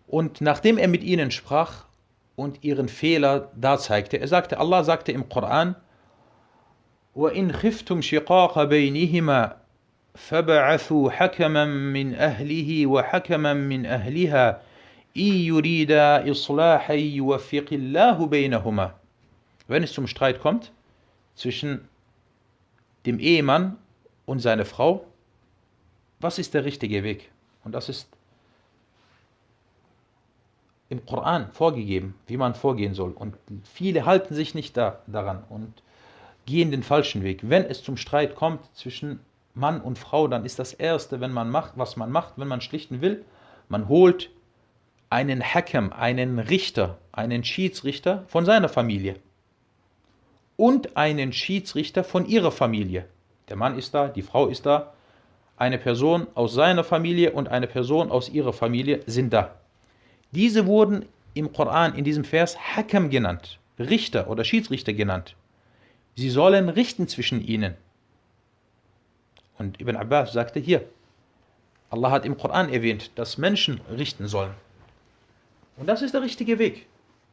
Und 0.07 0.39
nachdem 0.39 0.77
er 0.77 0.87
mit 0.87 1.03
ihnen 1.03 1.31
sprach 1.31 1.85
und 2.36 2.64
ihren 2.64 2.88
Fehler 2.88 3.50
darzeigte, 3.54 4.18
er 4.18 4.28
sagte, 4.28 4.58
Allah 4.58 4.84
sagte 4.84 5.12
im 5.12 5.28
Koran, 5.28 5.76
وإن 7.14 7.52
خفتم 7.52 8.00
شقاق 8.00 8.64
بينهما 8.64 9.56
فبعثوا 10.14 11.10
حكما 11.10 11.64
من 11.64 12.14
أهله 12.14 12.86
وحكما 12.86 13.54
من 13.54 13.86
أهلها 13.86 14.60
wenn 15.14 16.32
es 19.82 19.92
zum 19.92 20.06
Streit 20.06 20.40
kommt 20.40 20.72
zwischen 21.34 21.86
dem 23.04 23.18
Ehemann 23.18 23.76
und 24.24 24.38
seiner 24.38 24.64
Frau, 24.64 25.04
was 26.20 26.38
ist 26.38 26.54
der 26.54 26.64
richtige 26.64 27.02
Weg? 27.02 27.30
Und 27.62 27.72
das 27.72 27.90
ist 27.90 28.08
im 30.89 31.05
Koran 31.05 31.51
vorgegeben, 31.51 32.15
wie 32.27 32.37
man 32.37 32.55
vorgehen 32.55 32.93
soll. 32.93 33.11
Und 33.11 33.35
viele 33.63 34.05
halten 34.05 34.33
sich 34.33 34.55
nicht 34.55 34.77
da, 34.77 34.99
daran 35.07 35.43
und 35.49 35.83
gehen 36.45 36.71
den 36.71 36.83
falschen 36.83 37.23
Weg. 37.23 37.41
Wenn 37.49 37.65
es 37.65 37.83
zum 37.83 37.97
Streit 37.97 38.35
kommt 38.35 38.61
zwischen 38.73 39.19
Mann 39.53 39.81
und 39.81 39.99
Frau, 39.99 40.27
dann 40.27 40.45
ist 40.45 40.59
das 40.59 40.73
Erste, 40.73 41.19
wenn 41.19 41.33
man 41.33 41.49
macht, 41.49 41.73
was 41.75 41.97
man 41.97 42.11
macht, 42.11 42.33
wenn 42.37 42.47
man 42.47 42.61
schlichten 42.61 43.01
will, 43.01 43.25
man 43.69 43.89
holt 43.89 44.29
einen 45.09 45.41
Hakam, 45.41 45.91
einen 45.91 46.39
Richter, 46.39 46.97
einen 47.11 47.43
Schiedsrichter 47.43 48.23
von 48.27 48.45
seiner 48.45 48.69
Familie 48.69 49.15
und 50.55 50.95
einen 50.95 51.33
Schiedsrichter 51.33 52.03
von 52.03 52.25
ihrer 52.25 52.51
Familie. 52.51 53.05
Der 53.49 53.55
Mann 53.55 53.77
ist 53.77 53.93
da, 53.93 54.07
die 54.07 54.21
Frau 54.21 54.47
ist 54.47 54.65
da, 54.65 54.93
eine 55.57 55.77
Person 55.77 56.27
aus 56.35 56.53
seiner 56.53 56.83
Familie 56.83 57.31
und 57.31 57.47
eine 57.49 57.67
Person 57.67 58.11
aus 58.11 58.29
ihrer 58.29 58.53
Familie 58.53 59.01
sind 59.05 59.33
da. 59.33 59.55
Diese 60.37 60.67
wurden 60.67 61.07
im 61.33 61.51
Koran 61.51 61.95
in 61.95 62.03
diesem 62.03 62.23
Vers 62.23 62.59
Hakam 62.59 63.09
genannt, 63.09 63.57
Richter 63.79 64.29
oder 64.29 64.43
Schiedsrichter 64.43 64.93
genannt. 64.93 65.35
Sie 66.15 66.29
sollen 66.29 66.69
richten 66.69 67.07
zwischen 67.07 67.41
ihnen. 67.43 67.73
Und 69.57 69.81
Ibn 69.81 69.95
Abbas 69.95 70.33
sagte 70.33 70.59
hier, 70.59 70.83
Allah 71.89 72.11
hat 72.11 72.23
im 72.23 72.37
Koran 72.37 72.71
erwähnt, 72.71 73.09
dass 73.15 73.39
Menschen 73.39 73.81
richten 73.89 74.27
sollen. 74.27 74.53
Und 75.75 75.87
das 75.87 76.03
ist 76.03 76.13
der 76.13 76.21
richtige 76.21 76.59
Weg 76.59 76.85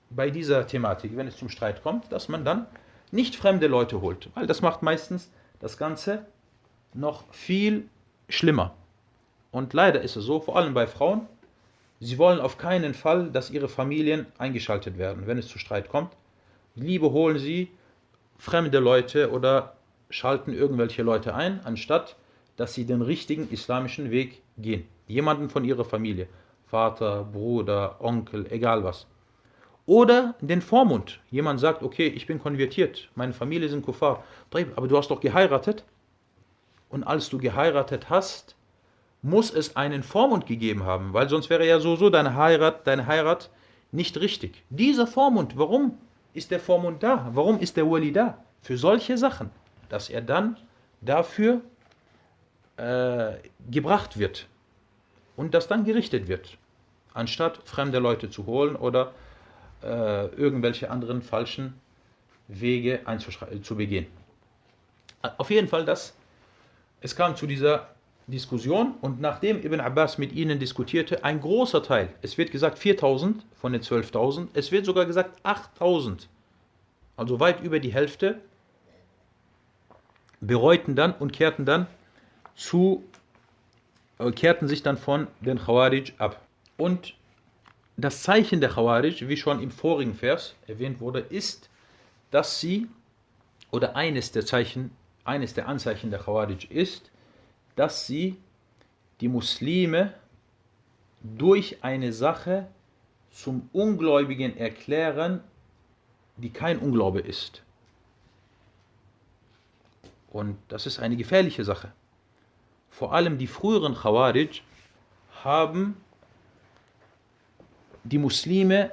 bei 0.09 0.31
dieser 0.31 0.67
Thematik, 0.67 1.15
wenn 1.15 1.29
es 1.29 1.37
zum 1.37 1.51
Streit 1.51 1.83
kommt, 1.83 2.11
dass 2.11 2.31
man 2.31 2.43
dann 2.47 2.67
nicht 3.11 3.37
fremde 3.37 3.67
Leute 3.67 4.01
holt, 4.01 4.31
weil 4.35 4.47
das 4.47 4.63
macht 4.63 4.83
meistens 4.83 5.31
das 5.61 5.77
Ganze 5.77 6.25
noch 6.95 7.31
viel 7.35 7.87
schlimmer. 8.31 8.73
Und 9.51 9.75
leider 9.75 10.01
ist 10.01 10.17
es 10.17 10.25
so, 10.25 10.41
vor 10.41 10.57
allem 10.57 10.73
bei 10.73 10.87
Frauen, 10.87 11.29
sie 12.01 12.19
wollen 12.19 12.41
auf 12.41 12.59
keinen 12.59 12.95
Fall, 12.95 13.31
dass 13.31 13.51
ihre 13.51 13.69
Familien 13.69 14.27
eingeschaltet 14.39 14.99
werden, 14.99 15.27
wenn 15.27 15.39
es 15.39 15.49
zu 15.49 15.59
Streit 15.59 15.89
kommt. 15.89 16.13
Lieber 16.75 17.13
holen 17.13 17.39
sie 17.39 17.71
fremde 18.39 18.79
Leute 18.79 19.31
oder 19.31 19.77
schalten 20.11 20.53
irgendwelche 20.53 21.03
Leute 21.03 21.35
ein, 21.35 21.61
anstatt 21.65 22.17
dass 22.57 22.75
sie 22.75 22.85
den 22.85 23.03
richtigen 23.03 23.49
islamischen 23.51 24.11
Weg 24.11 24.43
gehen. 24.59 24.87
Jemanden 25.07 25.49
von 25.49 25.65
ihrer 25.65 25.85
Familie. 25.85 26.29
Vater, 26.67 27.25
Bruder, 27.25 27.97
Onkel, 28.01 28.47
egal 28.51 28.85
was. 28.85 29.07
Oder 29.87 30.35
den 30.41 30.63
Vormund. 30.63 31.21
Jemand 31.31 31.61
sagt, 31.61 31.83
okay, 31.83 32.07
ich 32.07 32.27
bin 32.27 32.39
konvertiert, 32.39 33.11
meine 33.15 33.33
Familie 33.33 33.69
sind 33.69 33.85
Kuffar. 33.85 34.25
Aber 34.77 34.89
du 34.89 34.97
hast 34.97 35.11
doch 35.11 35.21
geheiratet. 35.21 35.85
Und 36.89 37.05
als 37.05 37.29
du 37.29 37.39
geheiratet 37.39 38.09
hast, 38.09 38.57
muss 39.25 39.51
es 39.51 39.75
einen 39.75 40.03
Vormund 40.03 40.47
gegeben 40.47 40.85
haben, 40.85 41.15
weil 41.15 41.31
sonst 41.31 41.49
wäre 41.49 41.67
ja 41.67 41.81
so 41.81 41.97
so 41.97 42.11
deine 42.11 42.35
Heirat, 42.37 42.87
deine 42.87 43.07
Heirat 43.07 43.49
nicht 43.91 44.21
richtig. 44.21 44.63
Dieser 44.69 45.07
Vormund, 45.07 45.57
warum 45.57 45.99
ist 46.35 46.51
der 46.51 46.61
Vormund 46.61 47.03
da? 47.03 47.31
Warum 47.33 47.59
ist 47.59 47.77
der 47.79 47.91
Wali 47.91 48.13
da? 48.13 48.39
Für 48.61 48.77
solche 48.77 49.17
Sachen, 49.17 49.51
dass 49.89 50.11
er 50.11 50.21
dann 50.21 50.59
dafür 51.01 51.63
äh, 52.77 53.39
gebracht 53.71 54.19
wird 54.19 54.47
und 55.37 55.55
dass 55.55 55.69
dann 55.69 55.85
gerichtet 55.85 56.29
wird. 56.29 56.59
anstatt 57.15 57.61
fremde 57.65 58.01
Leute 58.01 58.29
zu 58.29 58.45
holen 58.45 58.77
oder 58.77 59.13
äh, 59.83 60.27
irgendwelche 60.35 60.91
anderen 60.91 61.23
falschen 61.23 61.81
Wege 62.49 63.01
zu 63.63 63.77
begehen. 63.77 64.07
Auf 65.39 65.51
jeden 65.51 65.69
Fall, 65.69 65.87
das, 65.87 66.15
es 67.01 67.17
kam 67.17 67.37
zu 67.37 67.47
dieser 67.47 67.94
Diskussion 68.27 68.95
und 69.03 69.21
nachdem 69.21 69.63
Ibn 69.63 69.81
Abbas 69.81 70.17
mit 70.17 70.33
ihnen 70.33 70.59
diskutierte, 70.59 71.25
ein 71.25 71.41
großer 71.41 71.83
Teil, 71.83 72.09
es 72.23 72.39
wird 72.39 72.51
gesagt 72.51 72.79
4000 72.79 73.45
von 73.55 73.73
den 73.73 73.83
12.000, 73.83 74.49
es 74.55 74.73
wird 74.73 74.87
sogar 74.87 75.05
gesagt 75.05 75.39
8000, 75.43 76.29
also 77.17 77.39
weit 77.39 77.63
über 77.63 77.81
die 77.81 77.93
Hälfte, 77.93 78.41
bereuten 80.41 80.97
dann 80.97 81.13
und 81.13 81.33
kehrten 81.33 81.65
dann 81.67 81.87
zu, 82.55 83.05
äh, 84.19 84.31
kehrten 84.31 84.69
sich 84.69 84.83
dann 84.83 84.97
von 84.97 85.27
den 85.41 85.59
Khawarij 85.59 86.13
ab. 86.19 86.41
Und 86.77 87.15
das 87.97 88.23
Zeichen 88.23 88.61
der 88.61 88.71
Khawarij, 88.71 89.29
wie 89.29 89.37
schon 89.37 89.61
im 89.61 89.71
vorigen 89.71 90.15
Vers 90.15 90.55
erwähnt 90.67 91.01
wurde, 91.01 91.21
ist, 91.21 91.69
dass 92.31 92.59
sie, 92.59 92.89
oder 93.71 93.97
eines 93.97 94.33
der 94.33 94.47
Zeichen, 94.47 94.91
eines 95.25 95.55
der 95.55 95.69
Anzeichen 95.69 96.11
der 96.11 96.21
Khawarij 96.21 96.67
ist, 96.71 97.11
dass 97.77 98.07
sie 98.07 98.37
die 99.21 99.29
Muslime 99.29 100.15
durch 101.23 101.83
eine 101.83 102.13
Sache 102.13 102.69
zum 103.31 103.69
Ungläubigen 103.73 104.57
erklären, 104.57 105.41
die 106.37 106.51
kein 106.51 106.79
Unglaube 106.79 107.21
ist. 107.21 107.63
Und 110.31 110.59
das 110.69 110.87
ist 110.87 110.99
eine 110.99 111.17
gefährliche 111.17 111.65
Sache. 111.65 111.93
Vor 112.91 113.13
allem 113.13 113.39
die 113.39 113.47
früheren 113.47 113.95
Khawarij 113.95 114.63
haben 115.43 115.97
die 118.05 118.19
Muslime 118.19 118.91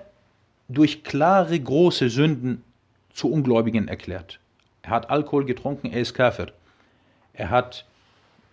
durch 0.69 1.03
klare 1.03 1.59
große 1.59 2.09
Sünden 2.09 2.63
zu 3.13 3.31
Ungläubigen 3.31 3.87
erklärt. 3.87 4.39
Er 4.83 4.91
hat 4.91 5.09
Alkohol 5.09 5.45
getrunken, 5.45 5.91
er 5.91 6.01
ist 6.01 6.13
Kafir. 6.13 6.53
Er 7.33 7.49
hat 7.49 7.85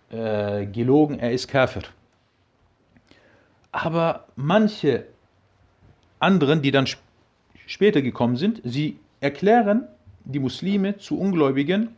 äh, 0.09 0.65
gelogen, 0.65 1.19
er 1.19 1.31
ist 1.31 1.47
Kafir. 1.47 1.83
Aber 3.71 4.25
manche 4.35 5.05
anderen, 6.19 6.61
die 6.61 6.71
dann 6.71 6.85
sp 6.89 7.01
später 7.65 8.01
gekommen 8.01 8.35
sind, 8.35 8.61
sie 8.63 8.99
erklären 9.19 9.87
die 10.25 10.39
Muslime 10.39 10.97
zu 10.97 11.19
Ungläubigen 11.19 11.89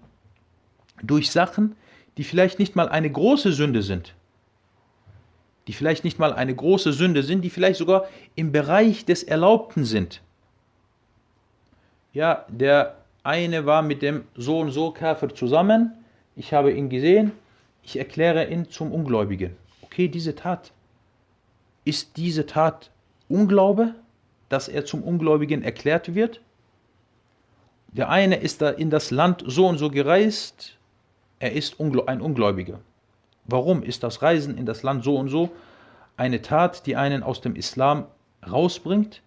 durch 1.01 1.31
Sachen, 1.31 1.77
die 2.17 2.25
vielleicht 2.25 2.59
nicht 2.59 2.75
mal 2.75 2.89
eine 2.89 3.09
große 3.09 3.53
Sünde 3.53 3.81
sind. 3.81 4.13
Die 5.67 5.73
vielleicht 5.73 6.03
nicht 6.03 6.19
mal 6.19 6.33
eine 6.33 6.53
große 6.53 6.91
Sünde 6.91 7.23
sind, 7.23 7.41
die 7.41 7.49
vielleicht 7.49 7.79
sogar 7.79 8.09
im 8.35 8.51
Bereich 8.51 9.05
des 9.05 9.23
Erlaubten 9.23 9.85
sind. 9.85 10.21
Ja, 12.11 12.45
der 12.49 12.97
eine 13.23 13.65
war 13.65 13.81
mit 13.81 14.01
dem 14.01 14.25
so 14.35 14.59
und 14.59 14.71
so 14.71 14.91
Kafir 14.91 15.33
zusammen, 15.33 15.93
ich 16.35 16.53
habe 16.53 16.73
ihn 16.73 16.89
gesehen, 16.89 17.31
ich 17.83 17.97
erkläre 17.97 18.49
ihn 18.49 18.69
zum 18.69 18.91
Ungläubigen. 18.91 19.55
Okay, 19.81 20.07
diese 20.07 20.35
Tat, 20.35 20.71
ist 21.83 22.17
diese 22.17 22.45
Tat 22.45 22.91
Unglaube, 23.27 23.95
dass 24.49 24.67
er 24.67 24.85
zum 24.85 25.03
Ungläubigen 25.03 25.63
erklärt 25.63 26.13
wird? 26.13 26.41
Der 27.87 28.09
eine 28.09 28.35
ist 28.37 28.61
da 28.61 28.69
in 28.69 28.89
das 28.89 29.11
Land 29.11 29.43
so 29.45 29.67
und 29.67 29.77
so 29.77 29.89
gereist, 29.89 30.77
er 31.39 31.53
ist 31.53 31.79
ein 31.79 32.21
Ungläubiger. 32.21 32.79
Warum 33.45 33.83
ist 33.83 34.03
das 34.03 34.21
Reisen 34.21 34.57
in 34.57 34.65
das 34.65 34.83
Land 34.83 35.03
so 35.03 35.17
und 35.17 35.29
so 35.29 35.49
eine 36.15 36.41
Tat, 36.41 36.85
die 36.85 36.95
einen 36.95 37.23
aus 37.23 37.41
dem 37.41 37.55
Islam 37.55 38.05
rausbringt? 38.49 39.21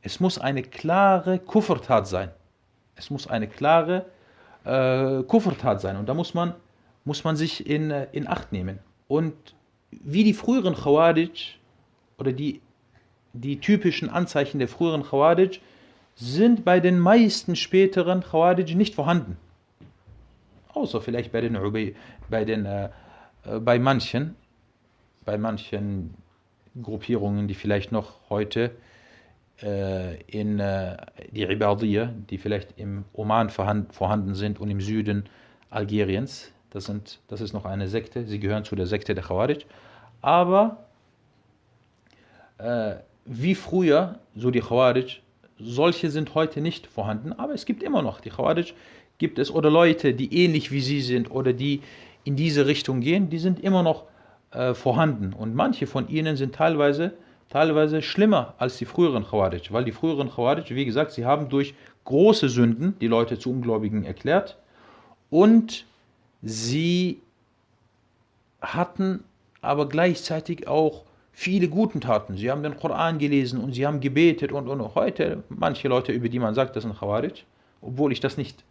Es 0.00 0.20
muss 0.20 0.38
eine 0.38 0.62
klare 0.62 1.40
Kuffertat 1.40 2.06
sein. 2.06 2.30
Es 2.94 3.10
muss 3.10 3.26
eine 3.26 3.48
klare 3.48 4.06
äh, 4.64 5.22
Kuffertat 5.24 5.80
sein. 5.80 5.96
Und 5.96 6.08
da 6.08 6.14
muss 6.14 6.34
man 6.34 6.54
muss 7.08 7.24
man 7.24 7.36
sich 7.36 7.66
in, 7.66 7.90
äh, 7.90 8.06
in 8.12 8.28
Acht 8.28 8.52
nehmen. 8.52 8.78
Und 9.08 9.34
wie 9.90 10.22
die 10.22 10.34
früheren 10.34 10.74
Khawarij 10.74 11.56
oder 12.18 12.32
die, 12.32 12.60
die 13.32 13.58
typischen 13.58 14.10
Anzeichen 14.10 14.58
der 14.58 14.68
früheren 14.68 15.02
Khawarij 15.02 15.60
sind 16.14 16.64
bei 16.64 16.78
den 16.78 16.98
meisten 17.00 17.56
späteren 17.56 18.20
Khawarij 18.22 18.74
nicht 18.74 18.94
vorhanden. 18.94 19.36
Außer 20.74 21.00
vielleicht 21.00 21.32
bei 21.32 21.40
den, 21.40 21.58
bei, 22.30 22.44
den 22.44 22.66
äh, 22.66 22.90
äh, 23.44 23.58
bei 23.58 23.78
manchen, 23.78 24.36
bei 25.24 25.38
manchen 25.38 26.14
Gruppierungen, 26.82 27.48
die 27.48 27.54
vielleicht 27.54 27.90
noch 27.90 28.28
heute 28.28 28.70
äh, 29.62 30.20
in 30.22 30.60
äh, 30.60 30.96
die 31.32 31.42
Ibadiyya, 31.42 32.12
die 32.30 32.38
vielleicht 32.38 32.78
im 32.78 33.04
Oman 33.12 33.50
vorhanden 33.50 34.34
sind 34.34 34.60
und 34.60 34.70
im 34.70 34.80
Süden 34.80 35.24
Algeriens, 35.70 36.52
das, 36.70 36.84
sind, 36.84 37.20
das 37.28 37.40
ist 37.40 37.52
noch 37.52 37.64
eine 37.64 37.88
Sekte, 37.88 38.24
sie 38.24 38.38
gehören 38.38 38.64
zu 38.64 38.76
der 38.76 38.86
Sekte 38.86 39.14
der 39.14 39.24
Khawarij. 39.24 39.64
Aber 40.20 40.84
äh, 42.58 42.96
wie 43.24 43.54
früher, 43.54 44.18
so 44.36 44.50
die 44.50 44.60
Khawarij, 44.60 45.20
solche 45.58 46.10
sind 46.10 46.34
heute 46.34 46.60
nicht 46.60 46.86
vorhanden, 46.86 47.32
aber 47.32 47.54
es 47.54 47.66
gibt 47.66 47.82
immer 47.82 48.02
noch. 48.02 48.20
Die 48.20 48.30
Khawarij, 48.30 48.72
gibt 49.18 49.38
es. 49.38 49.50
Oder 49.50 49.70
Leute, 49.70 50.14
die 50.14 50.44
ähnlich 50.44 50.70
wie 50.70 50.80
sie 50.80 51.02
sind 51.02 51.30
oder 51.30 51.52
die 51.52 51.82
in 52.24 52.36
diese 52.36 52.66
Richtung 52.66 53.00
gehen, 53.00 53.28
die 53.28 53.38
sind 53.38 53.60
immer 53.60 53.82
noch 53.82 54.04
äh, 54.52 54.74
vorhanden. 54.74 55.32
Und 55.32 55.54
manche 55.54 55.86
von 55.86 56.08
ihnen 56.08 56.36
sind 56.36 56.54
teilweise, 56.54 57.12
teilweise 57.48 58.02
schlimmer 58.02 58.54
als 58.58 58.78
die 58.78 58.84
früheren 58.84 59.24
Khawarij, 59.24 59.70
weil 59.70 59.84
die 59.84 59.92
früheren 59.92 60.30
Khawarij, 60.30 60.70
wie 60.70 60.84
gesagt, 60.84 61.12
sie 61.12 61.26
haben 61.26 61.48
durch 61.48 61.74
große 62.04 62.48
Sünden 62.48 62.96
die 63.00 63.06
Leute 63.06 63.38
zu 63.38 63.50
Ungläubigen 63.50 64.04
erklärt. 64.04 64.56
Und 65.30 65.84
Sie 66.42 67.20
hatten 68.60 69.24
aber 69.60 69.88
gleichzeitig 69.88 70.68
auch 70.68 71.04
viele 71.32 71.68
guten 71.68 72.00
Taten. 72.00 72.36
Sie 72.36 72.50
haben 72.50 72.62
den 72.62 72.76
Koran 72.76 73.18
gelesen 73.18 73.60
und 73.60 73.72
sie 73.72 73.86
haben 73.86 74.00
gebetet 74.00 74.52
und, 74.52 74.68
und 74.68 74.94
heute 74.94 75.44
manche 75.48 75.88
Leute, 75.88 76.12
über 76.12 76.28
die 76.28 76.38
man 76.38 76.54
sagt, 76.54 76.76
das 76.76 76.82
sind 76.82 76.98
Khawarij, 76.98 77.44
obwohl 77.80 78.12
ich 78.12 78.20
das 78.20 78.36
nicht 78.36 78.64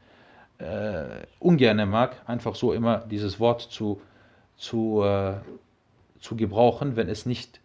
äh, 0.57 1.25
ungern 1.39 1.89
mag, 1.89 2.21
einfach 2.25 2.55
so 2.55 2.73
immer 2.73 2.99
dieses 3.09 3.39
Wort 3.39 3.61
zu, 3.61 4.01
zu, 4.57 5.03
äh, 5.03 5.35
zu 6.19 6.35
gebrauchen, 6.35 6.95
wenn 6.95 7.09
es 7.09 7.25
nicht 7.25 7.61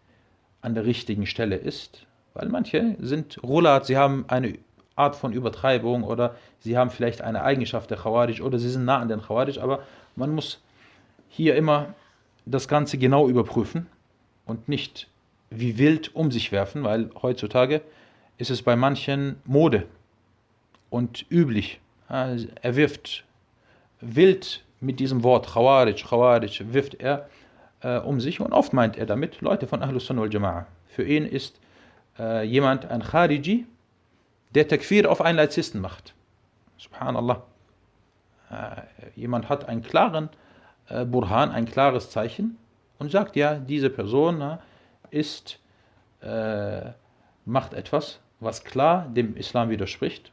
an 0.61 0.73
der 0.73 0.85
richtigen 0.85 1.25
Stelle 1.25 1.55
ist. 1.55 2.05
Weil 2.33 2.49
manche 2.49 2.95
sind 2.99 3.41
Rulat, 3.43 3.85
sie 3.85 3.97
haben 3.97 4.25
eine 4.27 4.57
Art 4.95 5.15
von 5.15 5.33
Übertreibung 5.33 6.03
oder 6.03 6.35
sie 6.63 6.77
haben 6.77 6.89
vielleicht 6.89 7.21
eine 7.21 7.43
Eigenschaft 7.43 7.89
der 7.89 7.97
Khawarij 7.97 8.41
oder 8.41 8.57
sie 8.57 8.69
sind 8.69 8.85
nah 8.85 8.99
an 8.99 9.09
den 9.09 9.21
Khawarij, 9.21 9.59
aber 9.59 9.83
man 10.15 10.31
muss 10.31 10.61
hier 11.29 11.55
immer 11.55 11.93
das 12.45 12.67
Ganze 12.67 12.97
genau 12.97 13.27
überprüfen 13.27 13.87
und 14.45 14.69
nicht 14.69 15.07
wie 15.49 15.77
wild 15.77 16.15
um 16.15 16.31
sich 16.31 16.51
werfen, 16.51 16.83
weil 16.83 17.09
heutzutage 17.21 17.81
ist 18.37 18.49
es 18.49 18.61
bei 18.61 18.75
manchen 18.75 19.35
Mode 19.45 19.85
und 20.89 21.25
üblich. 21.29 21.79
Er 22.07 22.75
wirft 22.75 23.23
wild 24.01 24.63
mit 24.79 24.99
diesem 24.99 25.23
Wort 25.23 25.47
Khawarij, 25.47 25.95
Khawarij, 25.95 26.61
wirft 26.71 26.95
er 26.95 27.29
äh, 27.81 27.97
um 27.99 28.19
sich 28.19 28.39
und 28.39 28.53
oft 28.53 28.73
meint 28.73 28.97
er 28.97 29.05
damit 29.05 29.41
Leute 29.41 29.67
von 29.67 29.81
Ahlus 29.81 30.05
Sunnah 30.05 30.21
wal 30.21 30.29
Jama'a. 30.29 30.65
Für 30.87 31.03
ihn 31.03 31.25
ist 31.25 31.59
äh, 32.19 32.45
jemand 32.45 32.85
ein 32.85 33.01
Khariji, 33.01 33.65
der 34.55 34.67
Takfir 34.67 35.11
auf 35.11 35.21
einen 35.21 35.37
Laizisten 35.37 35.81
macht. 35.81 36.13
Subhanallah. 36.83 37.43
Äh, 38.51 38.81
jemand 39.15 39.47
hat 39.47 39.69
einen 39.69 39.81
klaren 39.81 40.29
äh, 40.89 41.05
Burhan, 41.05 41.51
ein 41.51 41.65
klares 41.65 42.09
Zeichen 42.09 42.57
und 42.99 43.09
sagt, 43.09 43.35
ja, 43.35 43.55
diese 43.55 43.89
Person 43.89 44.57
ist, 45.09 45.59
äh, 46.21 46.91
macht 47.45 47.73
etwas, 47.73 48.19
was 48.39 48.63
klar 48.63 49.07
dem 49.09 49.37
Islam 49.37 49.69
widerspricht 49.69 50.31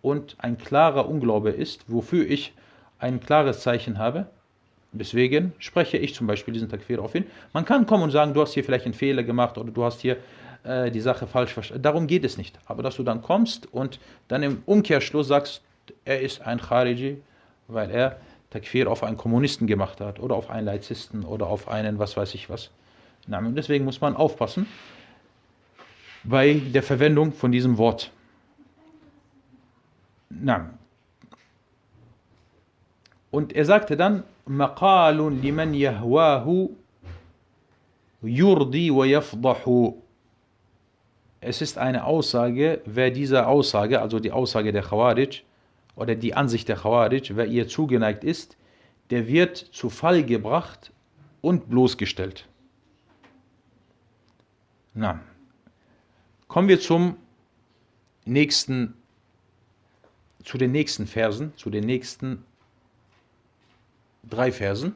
und 0.00 0.36
ein 0.38 0.58
klarer 0.58 1.08
Unglaube 1.08 1.50
ist, 1.50 1.84
wofür 1.88 2.28
ich 2.28 2.52
ein 2.98 3.20
klares 3.20 3.60
Zeichen 3.60 3.98
habe. 3.98 4.26
Deswegen 4.90 5.52
spreche 5.58 5.96
ich 5.96 6.14
zum 6.14 6.26
Beispiel 6.26 6.52
diesen 6.52 6.68
Takfir 6.68 7.00
auf 7.00 7.14
ihn. 7.14 7.24
Man 7.52 7.64
kann 7.64 7.86
kommen 7.86 8.02
und 8.02 8.10
sagen, 8.10 8.34
du 8.34 8.42
hast 8.42 8.54
hier 8.54 8.64
vielleicht 8.64 8.84
einen 8.84 8.94
Fehler 8.94 9.22
gemacht 9.22 9.56
oder 9.56 9.70
du 9.70 9.84
hast 9.84 10.00
hier 10.00 10.16
äh, 10.64 10.90
die 10.90 11.00
Sache 11.00 11.26
falsch 11.26 11.52
verstanden. 11.52 11.82
Darum 11.82 12.06
geht 12.06 12.24
es 12.24 12.36
nicht. 12.36 12.58
Aber 12.66 12.82
dass 12.82 12.96
du 12.96 13.02
dann 13.02 13.22
kommst 13.22 13.72
und 13.72 14.00
dann 14.28 14.42
im 14.42 14.62
Umkehrschluss 14.66 15.28
sagst, 15.28 15.62
er 16.05 16.21
ist 16.21 16.41
ein 16.41 16.59
Khariji, 16.59 17.21
weil 17.67 17.91
er 17.91 18.19
Takfir 18.49 18.89
auf 18.89 19.03
einen 19.03 19.17
Kommunisten 19.17 19.67
gemacht 19.67 19.99
hat 20.01 20.19
oder 20.19 20.35
auf 20.35 20.49
einen 20.49 20.65
Laizisten 20.65 21.23
oder 21.23 21.47
auf 21.47 21.67
einen 21.67 21.99
was 21.99 22.15
weiß 22.15 22.33
ich 22.33 22.49
was. 22.49 22.71
Und 23.27 23.55
deswegen 23.55 23.83
muss 23.83 23.99
man 23.99 24.15
aufpassen 24.15 24.67
bei 26.23 26.53
der 26.53 26.83
Verwendung 26.83 27.33
von 27.33 27.51
diesem 27.51 27.77
Wort. 27.77 28.11
Und 33.31 33.53
er 33.53 33.65
sagte 33.65 33.97
dann, 33.97 34.23
مقال 34.47 35.17
لمن 35.17 35.75
يهواه 35.75 36.69
يرضي 38.23 38.91
ويفضح 38.91 39.93
es 41.39 41.61
ist 41.61 41.77
eine 41.77 42.03
Aussage, 42.05 42.81
wer 42.85 43.11
dieser 43.11 43.47
Aussage, 43.47 44.01
also 44.01 44.19
die 44.19 44.31
Aussage 44.31 44.71
der 44.71 44.81
Khawarij 44.81 45.43
oder 45.95 46.15
die 46.15 46.33
Ansicht 46.33 46.67
der 46.67 46.77
Khawarij, 46.77 47.31
wer 47.35 47.47
ihr 47.47 47.67
zugeneigt 47.67 48.23
ist, 48.23 48.57
der 49.09 49.27
wird 49.27 49.57
zu 49.57 49.89
Fall 49.89 50.23
gebracht 50.23 50.91
und 51.41 51.69
bloßgestellt. 51.69 52.47
Na, 54.93 55.19
kommen 56.47 56.67
wir 56.67 56.79
zum 56.79 57.17
nächsten, 58.25 58.93
zu 60.43 60.57
den 60.57 60.71
nächsten 60.71 61.07
Versen, 61.07 61.53
zu 61.55 61.69
den 61.69 61.85
nächsten 61.85 62.43
drei 64.23 64.51
Versen. 64.51 64.95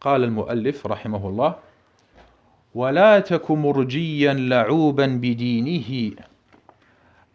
قال 0.00 0.24
المؤلف 0.24 0.86
رحمه 0.86 1.28
الله 1.28 1.56
ولا 2.74 3.20
تك 3.20 3.50
مرجيا 3.50 4.34
لعوبا 4.34 5.06
بدينه 5.06 6.12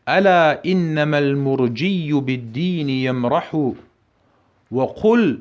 ألا 0.09 0.65
إنما 0.65 1.19
المرجي 1.19 2.13
بالدين 2.13 2.91
يمرح 2.91 3.73
وقل 4.71 5.39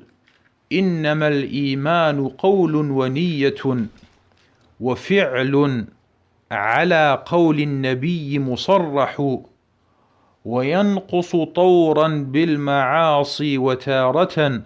إنما 0.73 1.27
الإيمان 1.27 2.27
قول 2.27 2.75
ونية 2.75 3.87
وفعل 4.79 5.85
على 6.51 7.23
قول 7.25 7.59
النبي 7.59 8.39
مصرح 8.39 9.37
وينقص 10.45 11.35
طورا 11.35 12.07
بالمعاصي 12.07 13.57
وتارة 13.57 14.61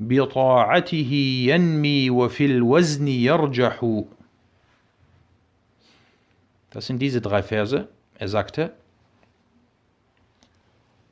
بطاعته 0.00 1.12
ينمي 1.48 2.10
وفي 2.10 2.46
الوزن 2.46 3.08
يرجح 3.08 4.02
Das 6.70 6.86
sind 6.88 6.98
diese 6.98 7.22
drei 7.22 7.42
Verse. 7.42 7.88
Er 8.18 8.28
sagte, 8.28 8.72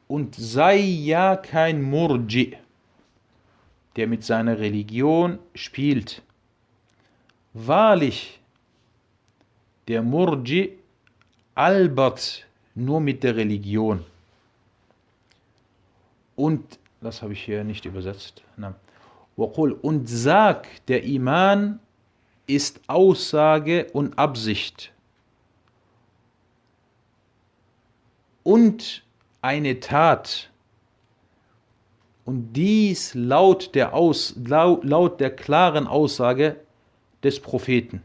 und 0.09 0.35
sei 0.35 0.77
ja 0.77 1.37
kein 1.37 1.83
Murji, 1.83 2.57
der 3.97 4.07
mit 4.07 4.25
seiner 4.25 4.59
Religion 4.59 5.39
spielt. 5.55 6.23
Wahrlich, 7.53 8.41
der 9.89 10.03
Murji 10.03 10.79
albert 11.55 12.47
nur 12.75 13.01
mit 13.01 13.23
der 13.23 13.37
Religion. 13.37 14.05
Und, 16.37 16.79
das 17.01 17.23
habe 17.23 17.33
ich 17.33 17.45
hier 17.45 17.63
nicht 17.63 17.85
übersetzt, 17.85 18.43
und 19.37 20.09
sag, 20.09 20.67
der 20.87 21.05
Iman 21.05 21.79
ist 22.47 22.81
Aussage 22.89 23.87
und 23.93 24.19
Absicht. 24.19 24.93
Und 28.43 29.03
eine 29.45 29.79
Tat. 29.79 30.49
Und 32.25 32.55
dies 32.55 33.13
laut 33.15 33.75
der, 33.75 33.93
Aus, 33.93 34.35
laut, 34.43 34.83
laut 34.85 35.21
der 35.21 35.37
klaren 35.37 35.87
Aussage 35.87 36.57
des 37.23 37.41
Propheten. 37.41 38.03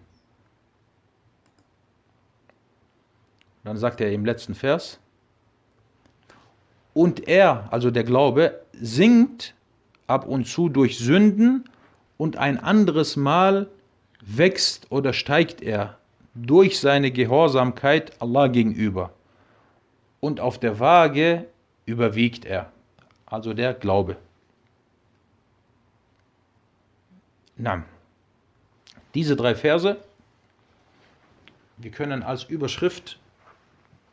Dann 3.63 3.77
sagt 3.77 4.01
er 4.01 4.11
im 4.11 4.25
letzten 4.25 4.53
Vers, 4.53 4.99
und 6.93 7.29
er, 7.29 7.71
also 7.71 7.89
der 7.89 8.03
Glaube, 8.03 8.59
sinkt 8.73 9.53
ab 10.07 10.27
und 10.27 10.45
zu 10.45 10.67
durch 10.67 10.97
Sünden 10.97 11.69
und 12.17 12.35
ein 12.35 12.57
anderes 12.57 13.15
Mal 13.15 13.69
wächst 14.19 14.91
oder 14.91 15.13
steigt 15.13 15.61
er 15.61 15.97
durch 16.33 16.79
seine 16.79 17.11
Gehorsamkeit 17.11 18.21
Allah 18.21 18.47
gegenüber. 18.47 19.13
Und 20.19 20.39
auf 20.39 20.59
der 20.59 20.79
Waage 20.79 21.45
überwiegt 21.85 22.45
er, 22.45 22.71
also 23.25 23.53
der 23.53 23.73
Glaube. 23.73 24.17
Na, 27.55 27.83
diese 29.13 29.35
drei 29.35 29.55
Verse, 29.55 29.97
wir 31.77 31.91
können 31.91 32.23
als 32.23 32.43
Überschrift 32.43 33.19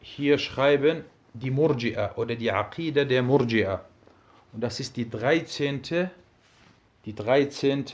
hier 0.01 0.39
schreiben 0.39 1.05
die 1.35 1.51
Murji'a 1.51 2.15
oder 2.17 2.37
die 2.37 2.51
Aqidah 2.51 3.05
der 3.05 3.23
Murji'a. 3.23 3.81
Und 4.53 4.63
das 4.63 4.81
ist 4.81 4.97
die 4.97 5.11
13. 5.11 5.83
die 7.05 7.15
13. 7.15 7.85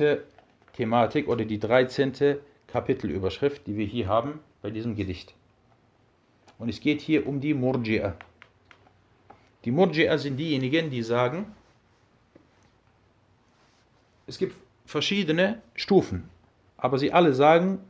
Thematik 0.74 1.28
oder 1.28 1.44
die 1.44 1.58
13. 1.58 2.38
Kapitelüberschrift, 2.66 3.66
die 3.66 3.76
wir 3.76 3.86
hier 3.86 4.08
haben 4.08 4.40
bei 4.62 4.70
diesem 4.70 4.94
Gedicht. 4.94 5.34
Und 6.62 6.68
es 6.68 6.78
geht 6.78 7.00
hier 7.00 7.26
um 7.26 7.40
die 7.40 7.56
Murji'a. 7.56 8.12
Die 9.64 9.72
Murji'a 9.72 10.16
sind 10.16 10.36
diejenigen, 10.36 10.90
die 10.90 11.02
sagen, 11.02 11.56
es 14.28 14.38
gibt 14.38 14.54
verschiedene 14.86 15.60
Stufen, 15.74 16.30
aber 16.76 16.98
sie 16.98 17.12
alle 17.12 17.34
sagen, 17.34 17.80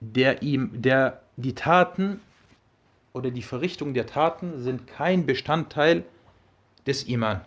der 0.00 0.40
der, 0.42 1.22
die 1.36 1.54
Taten 1.54 2.18
oder 3.12 3.30
die 3.30 3.42
Verrichtung 3.42 3.94
der 3.94 4.08
Taten 4.08 4.60
sind 4.60 4.88
kein 4.88 5.26
Bestandteil 5.26 6.04
des 6.88 7.04
Iman. 7.04 7.40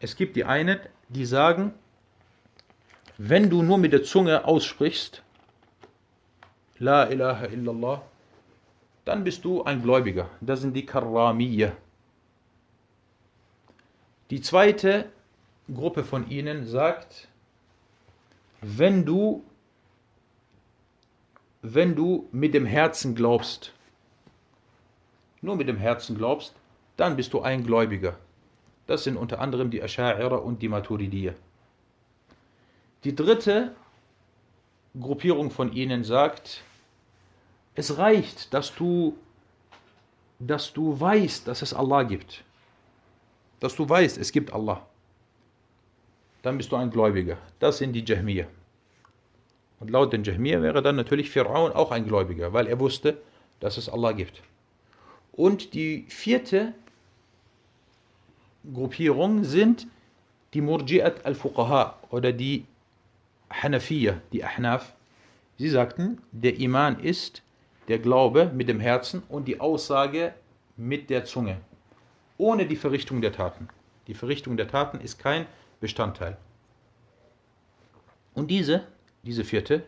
Es 0.00 0.16
gibt 0.16 0.36
die 0.36 0.44
einen, 0.44 0.80
die 1.08 1.24
sagen, 1.24 1.72
wenn 3.16 3.48
du 3.48 3.62
nur 3.62 3.78
mit 3.78 3.94
der 3.94 4.02
Zunge 4.02 4.44
aussprichst, 4.44 5.22
La 6.80 7.08
ilaha 7.10 7.46
illallah, 7.46 8.02
dann 9.04 9.24
bist 9.24 9.44
du 9.44 9.64
ein 9.64 9.82
Gläubiger. 9.82 10.30
Das 10.40 10.60
sind 10.60 10.74
die 10.74 10.86
Karramiyya. 10.86 11.72
Die 14.30 14.40
zweite 14.40 15.10
Gruppe 15.72 16.04
von 16.04 16.30
ihnen 16.30 16.66
sagt, 16.66 17.28
wenn 18.60 19.04
du, 19.04 19.42
wenn 21.62 21.96
du 21.96 22.28
mit 22.32 22.54
dem 22.54 22.66
Herzen 22.66 23.14
glaubst, 23.14 23.72
nur 25.40 25.56
mit 25.56 25.68
dem 25.68 25.78
Herzen 25.78 26.16
glaubst, 26.16 26.54
dann 26.96 27.16
bist 27.16 27.32
du 27.32 27.40
ein 27.40 27.64
Gläubiger. 27.64 28.18
Das 28.86 29.04
sind 29.04 29.16
unter 29.16 29.40
anderem 29.40 29.70
die 29.70 29.82
Asha'ira 29.82 30.36
und 30.36 30.62
die 30.62 30.68
Maturidiyya. 30.68 31.34
Die 33.04 33.14
dritte 33.14 33.74
Gruppierung 34.98 35.50
von 35.50 35.72
ihnen 35.72 36.04
sagt, 36.04 36.64
es 37.78 37.96
reicht, 37.96 38.52
dass 38.52 38.74
du, 38.74 39.16
dass 40.40 40.72
du 40.72 40.98
weißt, 40.98 41.46
dass 41.46 41.62
es 41.62 41.72
Allah 41.72 42.02
gibt. 42.02 42.42
Dass 43.60 43.76
du 43.76 43.88
weißt, 43.88 44.18
es 44.18 44.32
gibt 44.32 44.52
Allah. 44.52 44.84
Dann 46.42 46.56
bist 46.56 46.72
du 46.72 46.76
ein 46.76 46.90
Gläubiger. 46.90 47.38
Das 47.60 47.78
sind 47.78 47.92
die 47.92 48.04
Jahmiyyah. 48.04 48.48
Und 49.78 49.90
laut 49.90 50.12
den 50.12 50.24
Jahmiyyah 50.24 50.60
wäre 50.60 50.82
dann 50.82 50.96
natürlich 50.96 51.30
Pharaon 51.30 51.70
auch 51.70 51.92
ein 51.92 52.04
Gläubiger, 52.04 52.52
weil 52.52 52.66
er 52.66 52.80
wusste, 52.80 53.22
dass 53.60 53.76
es 53.76 53.88
Allah 53.88 54.10
gibt. 54.10 54.42
Und 55.30 55.72
die 55.72 56.04
vierte 56.08 56.74
Gruppierung 58.74 59.44
sind 59.44 59.86
die 60.52 60.62
Murji'at 60.62 61.24
al-Fuqaha 61.24 61.96
oder 62.10 62.32
die 62.32 62.64
Hanafiya, 63.50 64.20
die 64.32 64.42
Ahnaf. 64.42 64.94
Sie 65.58 65.68
sagten, 65.68 66.20
der 66.32 66.58
Iman 66.58 66.98
ist 66.98 67.42
der 67.87 67.99
Glaube 67.99 68.51
mit 68.53 68.69
dem 68.69 68.79
Herzen 68.79 69.23
und 69.29 69.47
die 69.47 69.59
Aussage 69.59 70.33
mit 70.77 71.09
der 71.09 71.25
Zunge, 71.25 71.57
ohne 72.37 72.65
die 72.65 72.75
Verrichtung 72.75 73.21
der 73.21 73.33
Taten. 73.33 73.67
Die 74.07 74.13
Verrichtung 74.13 74.57
der 74.57 74.67
Taten 74.67 74.99
ist 74.99 75.19
kein 75.19 75.45
Bestandteil. 75.79 76.37
Und 78.33 78.49
diese, 78.49 78.87
diese 79.23 79.43
vierte, 79.43 79.83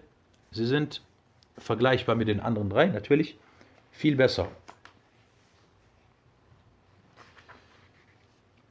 sie 0.52 0.66
sind 0.66 1.02
vergleichbar 1.58 2.16
mit 2.16 2.28
den 2.28 2.40
anderen 2.40 2.70
drei 2.70 2.88
natürlich 2.88 3.38
viel 3.92 4.16
besser. 4.16 4.48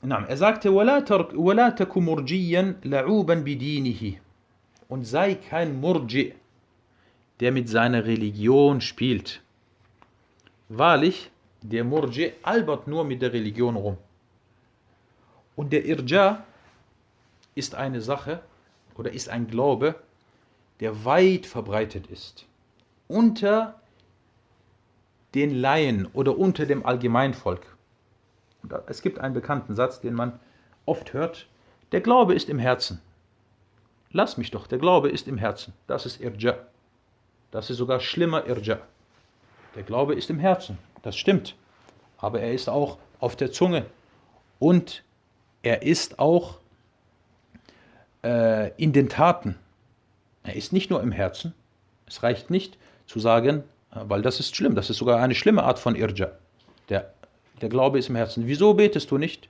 نعم, 0.04 0.26
er 0.26 0.36
sagte, 0.36 0.70
وَلَا 0.70 1.00
تَكُ 1.70 1.98
مُرْجِيًّا 1.98 2.74
لَعُوبًا 2.84 3.34
بِدِينِهِ 3.42 4.18
Und 4.88 5.04
sei 5.04 5.34
kein 5.34 5.80
Murji, 5.80 6.34
der 7.39 7.51
mit 7.51 7.69
seiner 7.69 8.05
Religion 8.05 8.81
spielt. 8.81 9.41
Wahrlich, 10.67 11.31
der 11.61 11.83
Murji 11.83 12.33
albert 12.43 12.87
nur 12.87 13.03
mit 13.03 13.21
der 13.21 13.33
Religion 13.33 13.75
rum. 13.75 13.97
Und 15.55 15.73
der 15.73 15.85
Irja 15.85 16.45
ist 17.55 17.75
eine 17.75 18.01
Sache 18.01 18.41
oder 18.95 19.11
ist 19.11 19.29
ein 19.29 19.47
Glaube, 19.47 19.95
der 20.79 21.03
weit 21.03 21.45
verbreitet 21.45 22.07
ist. 22.07 22.45
Unter 23.07 23.81
den 25.33 25.53
Laien 25.53 26.07
oder 26.13 26.37
unter 26.37 26.65
dem 26.65 26.85
Allgemeinvolk. 26.85 27.75
Es 28.87 29.01
gibt 29.01 29.19
einen 29.19 29.33
bekannten 29.33 29.75
Satz, 29.75 30.01
den 30.01 30.13
man 30.13 30.39
oft 30.85 31.13
hört. 31.13 31.47
Der 31.91 32.01
Glaube 32.01 32.33
ist 32.35 32.49
im 32.49 32.59
Herzen. 32.59 33.01
lass 34.11 34.37
mich 34.37 34.51
doch, 34.51 34.67
der 34.67 34.79
Glaube 34.79 35.09
ist 35.09 35.27
im 35.27 35.37
Herzen. 35.37 35.73
Das 35.87 36.05
ist 36.05 36.19
Irja. 36.19 36.57
Das 37.51 37.69
ist 37.69 37.77
sogar 37.77 37.99
schlimmer 37.99 38.45
Irja. 38.45 38.79
Der 39.75 39.83
Glaube 39.83 40.15
ist 40.15 40.29
im 40.29 40.39
Herzen, 40.39 40.77
das 41.01 41.15
stimmt. 41.15 41.55
Aber 42.17 42.41
er 42.41 42.53
ist 42.53 42.69
auch 42.69 42.97
auf 43.19 43.35
der 43.35 43.51
Zunge. 43.51 43.85
Und 44.59 45.03
er 45.61 45.83
ist 45.83 46.19
auch 46.19 46.57
äh, 48.23 48.71
in 48.75 48.93
den 48.93 49.09
Taten. 49.09 49.55
Er 50.43 50.55
ist 50.55 50.73
nicht 50.73 50.89
nur 50.89 51.01
im 51.01 51.11
Herzen. 51.11 51.53
Es 52.07 52.23
reicht 52.23 52.49
nicht 52.49 52.77
zu 53.05 53.19
sagen, 53.19 53.63
äh, 53.91 53.99
weil 54.03 54.21
das 54.21 54.39
ist 54.39 54.55
schlimm, 54.55 54.75
das 54.75 54.89
ist 54.89 54.97
sogar 54.97 55.19
eine 55.19 55.35
schlimme 55.35 55.63
Art 55.63 55.79
von 55.79 55.95
Irja. 55.95 56.31
Der, 56.89 57.13
der 57.61 57.69
Glaube 57.69 57.99
ist 57.99 58.09
im 58.09 58.15
Herzen. 58.15 58.47
Wieso 58.47 58.73
betest 58.73 59.11
du 59.11 59.17
nicht? 59.17 59.49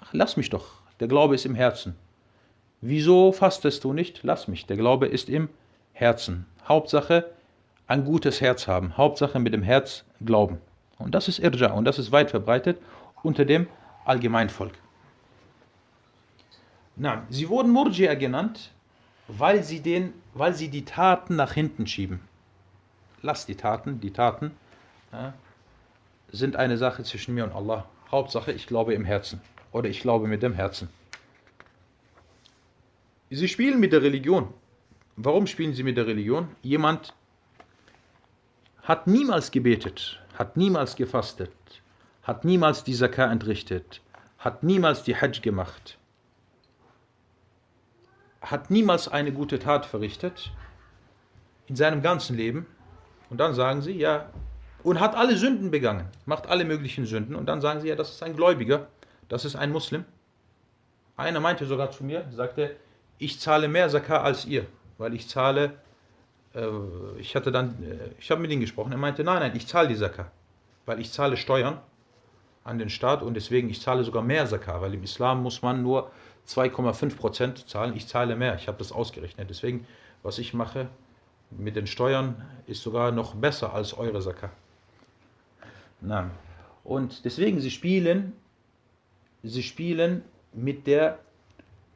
Ach, 0.00 0.10
lass 0.12 0.36
mich 0.36 0.50
doch, 0.50 0.66
der 1.00 1.08
Glaube 1.08 1.34
ist 1.34 1.46
im 1.46 1.54
Herzen. 1.54 1.96
Wieso 2.80 3.32
fastest 3.32 3.84
du 3.84 3.92
nicht? 3.92 4.20
Lass 4.22 4.48
mich, 4.48 4.66
der 4.66 4.76
Glaube 4.76 5.06
ist 5.06 5.28
im 5.28 5.48
Herzen. 5.92 6.46
Hauptsache 6.68 7.30
ein 7.86 8.04
gutes 8.04 8.40
Herz 8.40 8.66
haben. 8.66 8.96
Hauptsache 8.96 9.38
mit 9.38 9.52
dem 9.52 9.62
Herz 9.62 10.04
glauben. 10.24 10.58
Und 10.98 11.14
das 11.14 11.28
ist 11.28 11.38
Irja 11.38 11.72
und 11.72 11.84
das 11.84 11.98
ist 11.98 12.12
weit 12.12 12.30
verbreitet 12.30 12.78
unter 13.22 13.44
dem 13.44 13.68
Allgemeinvolk. 14.04 14.72
Na, 16.96 17.24
sie 17.28 17.48
wurden 17.48 17.72
Murji'a 17.72 18.16
genannt, 18.16 18.72
weil 19.28 19.62
sie, 19.62 19.80
den, 19.80 20.14
weil 20.34 20.54
sie 20.54 20.68
die 20.68 20.84
Taten 20.84 21.36
nach 21.36 21.52
hinten 21.52 21.86
schieben. 21.86 22.20
Lass 23.22 23.44
die 23.44 23.56
Taten, 23.56 24.00
die 24.00 24.12
Taten 24.12 24.52
ja, 25.12 25.34
sind 26.32 26.56
eine 26.56 26.78
Sache 26.78 27.02
zwischen 27.02 27.34
mir 27.34 27.44
und 27.44 27.52
Allah. 27.52 27.86
Hauptsache, 28.10 28.52
ich 28.52 28.66
glaube 28.66 28.94
im 28.94 29.04
Herzen 29.04 29.40
oder 29.72 29.88
ich 29.88 30.00
glaube 30.00 30.26
mit 30.26 30.42
dem 30.42 30.54
Herzen. 30.54 30.88
Sie 33.30 33.48
spielen 33.48 33.80
mit 33.80 33.92
der 33.92 34.02
Religion. 34.02 34.54
Warum 35.16 35.46
spielen 35.46 35.72
sie 35.72 35.82
mit 35.82 35.96
der 35.96 36.06
Religion? 36.06 36.48
Jemand 36.62 37.14
hat 38.82 39.06
niemals 39.06 39.50
gebetet, 39.50 40.20
hat 40.38 40.58
niemals 40.58 40.94
gefastet, 40.94 41.50
hat 42.22 42.44
niemals 42.44 42.84
die 42.84 42.94
Zakah 42.94 43.32
entrichtet, 43.32 44.02
hat 44.38 44.62
niemals 44.62 45.04
die 45.04 45.16
Hajj 45.16 45.40
gemacht, 45.40 45.98
hat 48.42 48.70
niemals 48.70 49.08
eine 49.08 49.32
gute 49.32 49.58
Tat 49.58 49.86
verrichtet 49.86 50.52
in 51.66 51.76
seinem 51.76 52.02
ganzen 52.02 52.36
Leben. 52.36 52.66
Und 53.30 53.38
dann 53.38 53.54
sagen 53.54 53.80
sie, 53.82 53.92
ja, 53.92 54.30
und 54.82 55.00
hat 55.00 55.16
alle 55.16 55.36
Sünden 55.36 55.70
begangen, 55.70 56.08
macht 56.26 56.46
alle 56.46 56.64
möglichen 56.64 57.06
Sünden. 57.06 57.34
Und 57.34 57.46
dann 57.46 57.60
sagen 57.62 57.80
sie, 57.80 57.88
ja, 57.88 57.96
das 57.96 58.10
ist 58.10 58.22
ein 58.22 58.36
Gläubiger, 58.36 58.86
das 59.28 59.44
ist 59.44 59.56
ein 59.56 59.72
Muslim. 59.72 60.04
Einer 61.16 61.40
meinte 61.40 61.64
sogar 61.66 61.90
zu 61.90 62.04
mir, 62.04 62.28
sagte, 62.30 62.76
ich 63.18 63.40
zahle 63.40 63.66
mehr 63.66 63.88
Zakah 63.88 64.20
als 64.20 64.44
ihr, 64.44 64.66
weil 64.98 65.14
ich 65.14 65.28
zahle, 65.28 65.74
äh, 66.54 66.68
ich 67.18 67.34
hatte 67.36 67.52
dann, 67.52 67.82
äh, 67.82 68.10
ich 68.18 68.30
habe 68.30 68.40
mit 68.40 68.50
ihm 68.50 68.60
gesprochen, 68.60 68.92
er 68.92 68.98
meinte, 68.98 69.24
nein, 69.24 69.40
nein, 69.40 69.52
ich 69.54 69.66
zahle 69.66 69.88
die 69.88 69.96
Zakah, 69.96 70.30
weil 70.86 71.00
ich 71.00 71.12
zahle 71.12 71.36
Steuern 71.36 71.78
an 72.64 72.78
den 72.78 72.90
Staat 72.90 73.22
und 73.22 73.34
deswegen 73.34 73.68
ich 73.68 73.80
zahle 73.80 74.04
sogar 74.04 74.22
mehr 74.22 74.46
Zakah, 74.46 74.80
weil 74.80 74.94
im 74.94 75.02
Islam 75.02 75.42
muss 75.42 75.62
man 75.62 75.82
nur 75.82 76.10
2,5% 76.48 77.66
zahlen, 77.66 77.96
ich 77.96 78.06
zahle 78.06 78.36
mehr, 78.36 78.54
ich 78.56 78.68
habe 78.68 78.78
das 78.78 78.92
ausgerechnet. 78.92 79.50
Deswegen, 79.50 79.86
was 80.22 80.38
ich 80.38 80.54
mache 80.54 80.88
mit 81.50 81.76
den 81.76 81.86
Steuern, 81.86 82.44
ist 82.66 82.82
sogar 82.82 83.12
noch 83.12 83.34
besser 83.34 83.72
als 83.72 83.96
eure 83.96 84.20
Zakah. 84.20 84.50
Nein. 86.00 86.30
Und 86.84 87.24
deswegen, 87.24 87.60
sie 87.60 87.70
spielen, 87.70 88.32
sie 89.42 89.62
spielen 89.62 90.22
mit 90.52 90.86
der, 90.86 91.18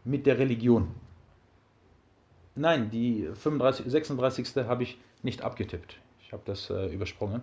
mit 0.05 0.27
der 0.27 0.39
Religion. 0.39 0.95
Nein, 2.55 2.91
die 2.91 3.29
35, 3.35 3.87
36. 3.91 4.57
habe 4.67 4.83
ich 4.83 4.99
nicht 5.23 5.43
abgetippt. 5.43 5.97
Ich 6.23 6.33
habe 6.33 6.43
das 6.45 6.71
äh, 6.71 6.87
übersprungen. 6.87 7.43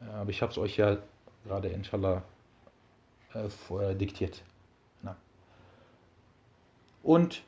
Äh, 0.00 0.04
aber 0.04 0.30
ich 0.30 0.42
habe 0.42 0.52
es 0.52 0.58
euch 0.58 0.76
ja 0.76 0.98
gerade 1.44 1.68
inshallah 1.68 2.22
äh, 3.34 3.94
diktiert. 3.94 4.42
Na. 5.02 5.16
Und 7.02 7.42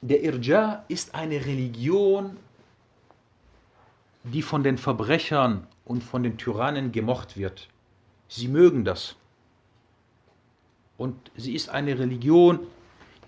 der 0.00 0.22
Irja 0.22 0.84
ist 0.88 1.14
eine 1.14 1.44
Religion, 1.46 2.36
die 4.24 4.42
von 4.42 4.62
den 4.62 4.78
Verbrechern 4.78 5.66
und 5.84 6.02
von 6.02 6.22
den 6.22 6.38
Tyrannen 6.38 6.92
gemocht 6.92 7.36
wird. 7.36 7.68
Sie 8.28 8.48
mögen 8.48 8.84
das. 8.84 9.16
Und 10.96 11.30
sie 11.36 11.54
ist 11.54 11.68
eine 11.68 11.98
Religion, 11.98 12.60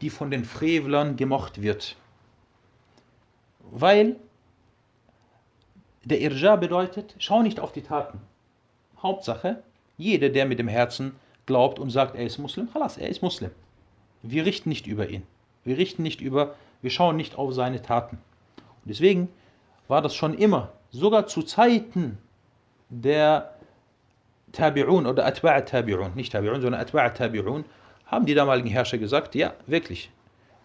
die 0.00 0.10
von 0.10 0.30
den 0.30 0.44
Frevlern 0.44 1.16
gemocht 1.16 1.62
wird. 1.62 1.96
Weil 3.60 4.16
der 6.04 6.20
Irja 6.20 6.56
bedeutet, 6.56 7.14
schau 7.18 7.42
nicht 7.42 7.60
auf 7.60 7.72
die 7.72 7.82
Taten. 7.82 8.20
Hauptsache, 9.02 9.62
jeder, 9.96 10.28
der 10.28 10.46
mit 10.46 10.58
dem 10.58 10.68
Herzen 10.68 11.16
glaubt 11.46 11.78
und 11.78 11.90
sagt, 11.90 12.16
er 12.16 12.24
ist 12.24 12.38
Muslim, 12.38 12.68
halas, 12.74 12.98
er 12.98 13.08
ist 13.08 13.22
Muslim. 13.22 13.50
Wir 14.22 14.44
richten 14.44 14.68
nicht 14.68 14.86
über 14.86 15.08
ihn. 15.08 15.22
Wir 15.64 15.78
richten 15.78 16.02
nicht 16.02 16.20
über, 16.20 16.54
wir 16.82 16.90
schauen 16.90 17.16
nicht 17.16 17.36
auf 17.36 17.52
seine 17.54 17.82
Taten. 17.82 18.18
Und 18.56 18.88
deswegen 18.90 19.28
war 19.88 20.02
das 20.02 20.14
schon 20.14 20.34
immer, 20.34 20.72
sogar 20.90 21.26
zu 21.26 21.42
Zeiten 21.42 22.18
der 22.88 23.54
Tabi'un 24.52 25.06
oder 25.06 25.26
Atba'a 25.26 25.66
Tabi'un, 25.66 26.14
nicht 26.14 26.34
Tabi'un, 26.34 26.60
sondern 26.60 26.80
Atba'a 26.80 27.14
Tabi'un, 27.14 27.64
haben 28.06 28.26
die 28.26 28.34
damaligen 28.34 28.68
Herrscher 28.68 28.98
gesagt, 28.98 29.34
ja, 29.34 29.54
wirklich, 29.66 30.10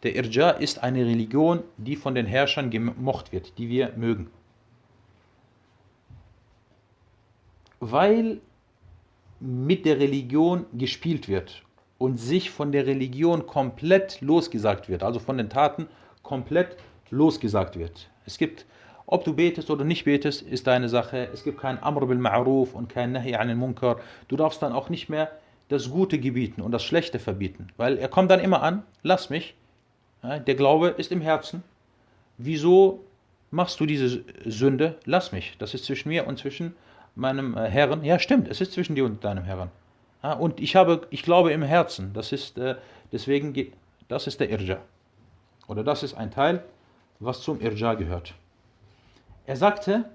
der 0.04 0.16
Irja 0.16 0.52
ist 0.52 0.82
eine 0.84 1.06
Religion, 1.06 1.64
die 1.78 1.96
von 1.96 2.16
den 2.16 2.26
Herrschern 2.26 2.70
gemocht 2.70 3.32
wird, 3.32 3.58
die 3.58 3.70
wir 3.70 3.94
mögen. 3.96 4.30
Weil 7.80 8.42
mit 9.40 9.86
der 9.86 10.00
Religion 10.00 10.66
gespielt 10.74 11.28
wird 11.28 11.64
und 11.98 12.18
sich 12.18 12.50
von 12.50 12.72
der 12.72 12.86
Religion 12.86 13.48
komplett 13.48 14.20
losgesagt 14.22 14.90
wird, 14.90 15.04
also 15.04 15.20
von 15.20 15.38
den 15.38 15.50
Taten 15.50 15.88
komplett 16.24 16.78
losgesagt 17.10 17.78
wird. 17.78 18.10
Es 18.26 18.38
gibt, 18.38 18.66
ob 19.06 19.24
du 19.24 19.34
betest 19.34 19.70
oder 19.70 19.86
nicht 19.86 20.06
betest, 20.06 20.42
ist 20.42 20.68
deine 20.68 20.90
Sache. 20.90 21.30
Es 21.34 21.44
gibt 21.44 21.60
kein 21.60 21.82
Amr 21.82 22.06
bil 22.06 22.18
Ma'ruf 22.18 22.74
und 22.74 22.90
kein 22.90 23.14
Nahi 23.14 23.36
an 23.36 23.56
Munkar. 23.58 24.00
Du 24.28 24.36
darfst 24.36 24.62
dann 24.62 24.74
auch 24.74 24.90
nicht 24.90 25.10
mehr 25.10 25.32
das 25.70 25.90
Gute 25.90 26.20
gebieten 26.20 26.62
und 26.62 26.72
das 26.72 26.84
Schlechte 26.84 27.20
verbieten. 27.20 27.68
Weil 27.78 27.98
er 27.98 28.10
kommt 28.10 28.30
dann 28.30 28.40
immer 28.40 28.62
an, 28.62 28.84
lass 29.04 29.30
mich, 29.30 29.56
der 30.22 30.56
Glaube 30.56 30.90
ist 30.90 31.12
im 31.12 31.22
Herzen. 31.22 31.64
Wieso 32.38 33.06
machst 33.52 33.80
du 33.80 33.86
diese 33.86 34.24
Sünde? 34.46 34.98
Lass 35.06 35.32
mich. 35.32 35.56
Das 35.60 35.74
ist 35.74 35.86
zwischen 35.86 36.10
mir 36.10 36.28
und 36.28 36.38
zwischen 36.38 36.74
meinem 37.16 37.56
äh, 37.56 37.70
Herrn. 37.70 38.04
Ja, 38.04 38.20
stimmt, 38.20 38.48
es 38.48 38.62
ist 38.62 38.74
zwischen 38.74 38.96
dir 38.96 39.06
und 39.06 39.24
deinem 39.24 39.44
Herrn. 39.44 39.72
Und 40.40 40.60
ich 40.60 40.76
habe, 40.76 41.08
ich 41.12 41.24
glaube 41.24 41.54
im 41.54 41.62
Herzen. 41.62 42.12
Das 42.14 42.34
ist 42.34 42.58
äh, 42.58 42.76
deswegen, 43.12 43.54
das 44.10 44.28
ist 44.28 44.40
der 44.40 44.50
Irja. 44.50 44.82
Oder 45.68 45.84
das 45.84 46.04
ist 46.04 46.16
ein 46.16 46.32
Teil, 46.32 46.64
was 47.20 47.42
zum 47.42 47.62
Irja 47.62 47.94
gehört. 47.94 48.34
Er 49.46 49.56
sagte, 49.56 50.06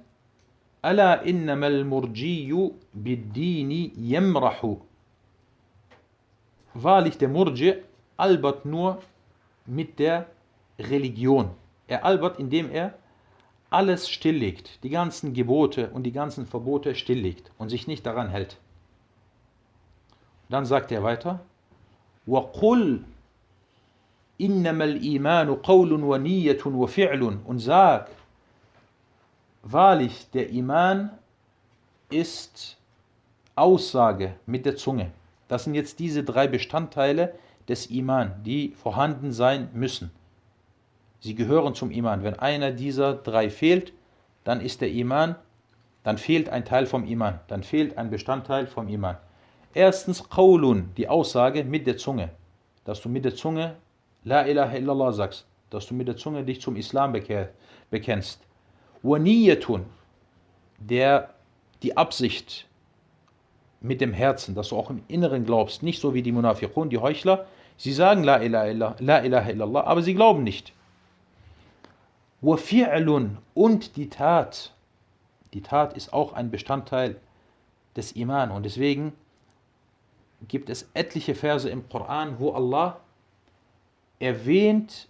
Ala 0.83 1.15
innamal 1.15 1.85
murjiyu 1.85 2.75
biddini 2.93 3.93
yamrahu 3.97 4.81
wahrlich 6.74 7.18
der 7.18 7.30
Murji 7.30 7.76
albert 8.18 8.66
nur 8.66 9.02
mit 9.66 10.00
der 10.00 10.26
Religion. 10.80 11.52
Er 11.88 12.06
albert, 12.06 12.40
indem 12.40 12.72
er 12.72 12.94
alles 13.70 14.10
stilllegt, 14.10 14.84
die 14.84 14.90
ganzen 14.90 15.34
Gebote 15.34 15.90
und 15.92 16.04
die 16.04 16.12
ganzen 16.12 16.46
Verbote 16.46 16.96
stilllegt 16.96 17.52
und 17.58 17.70
sich 17.70 17.88
nicht 17.88 18.06
daran 18.06 18.30
hält. 18.30 18.58
Dann 20.50 20.66
sagt 20.66 20.92
er 20.92 21.04
weiter, 21.04 21.40
وَقُلْ 22.28 23.04
إِنَّمَا 24.40 24.84
الْإِيمَانُ 24.84 25.62
قَوْلٌ 25.62 25.92
وَنِيَّةٌ 26.04 26.64
وَفِعْلٌ 26.66 27.44
und 27.46 27.60
sag, 27.60 28.10
wahrlich, 29.62 30.30
der 30.32 30.50
Iman 30.50 31.12
ist 32.10 32.78
Aussage 33.56 34.36
mit 34.46 34.66
der 34.66 34.76
Zunge 34.76 35.12
das 35.49 35.65
sind 35.65 35.75
jetzt 35.75 35.99
diese 35.99 36.25
drei 36.25 36.47
Bestandteile 36.47 37.35
des 37.69 37.87
Iman, 37.87 38.43
die 38.45 38.71
vorhanden 38.71 39.33
sein 39.33 39.69
müssen. 39.73 40.11
Sie 41.21 41.35
gehören 41.35 41.75
zum 41.75 41.91
Iman. 41.91 42.23
Wenn 42.23 42.39
einer 42.39 42.71
dieser 42.71 43.15
drei 43.15 43.49
fehlt, 43.49 43.93
dann 44.45 44.61
ist 44.61 44.81
der 44.81 44.91
Iman, 44.91 45.37
dann 46.03 46.19
fehlt 46.19 46.51
ein 46.51 46.67
Teil 46.67 46.87
vom 46.87 47.07
Iman, 47.07 47.41
dann 47.49 47.63
fehlt 47.63 47.97
ein 47.97 48.11
Bestandteil 48.11 48.67
vom 48.67 48.89
Iman. 48.89 49.17
Erstens 49.73 50.29
Qawlun, 50.29 50.91
die 50.97 51.09
Aussage 51.09 51.65
mit 51.65 51.87
der 51.87 51.97
Zunge, 51.97 52.31
dass 52.85 53.01
du 53.01 53.09
mit 53.09 53.25
der 53.25 53.35
Zunge 53.35 53.77
La 54.23 54.47
ilaha 54.47 54.77
illallah 54.77 55.13
sagst, 55.13 55.47
dass 55.71 55.87
du 55.87 55.95
mit 55.95 56.09
der 56.09 56.17
Zunge 56.17 56.45
dich 56.45 56.61
zum 56.61 56.77
Islam 56.77 57.15
bekennst. 57.91 58.41
Waniyatun, 59.03 59.85
der 60.79 61.31
die 61.83 61.97
Absicht 61.97 62.67
mit 63.85 64.01
dem 64.01 64.15
Herzen, 64.15 64.55
dass 64.55 64.71
du 64.71 64.77
auch 64.77 64.89
im 64.89 65.03
Inneren 65.09 65.45
glaubst, 65.45 65.83
nicht 65.83 66.01
so 66.01 66.15
wie 66.15 66.23
die 66.23 66.33
Munafiqun, 66.33 66.89
die 66.89 66.99
Heuchler, 66.99 67.47
sie 67.77 67.93
sagen 67.93 68.25
La 68.25 68.43
ilaha, 68.43 68.67
illa, 68.67 68.97
La 68.99 69.19
ilaha 69.19 69.51
illallah, 69.51 69.85
aber 69.85 70.03
sie 70.03 70.15
glauben 70.15 70.43
nicht. 70.43 70.73
Wafi'lun 72.43 73.37
und 73.53 73.97
die 73.97 74.09
Tat. 74.09 74.73
Die 75.53 75.61
Tat 75.61 75.93
ist 75.95 76.15
auch 76.15 76.33
ein 76.33 76.51
Bestandteil 76.51 77.17
des 77.95 78.13
Iman 78.13 78.51
und 78.51 78.65
deswegen 78.65 79.13
gibt 80.49 80.71
es 80.71 80.89
etliche 80.95 81.35
Verse 81.35 81.69
im 81.69 81.89
Koran, 81.89 82.39
wo 82.39 82.53
Allah 82.53 83.01
erwähnt, 84.19 85.09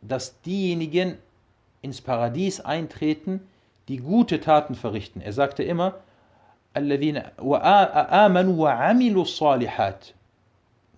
dass 0.00 0.40
diejenigen 0.42 1.18
ins 1.82 2.00
Paradies 2.00 2.60
eintreten, 2.60 3.46
die 3.86 3.98
gute 3.98 4.40
Taten 4.40 4.74
verrichten. 4.74 5.20
Er 5.20 5.32
sagte 5.32 5.62
immer, 5.62 6.00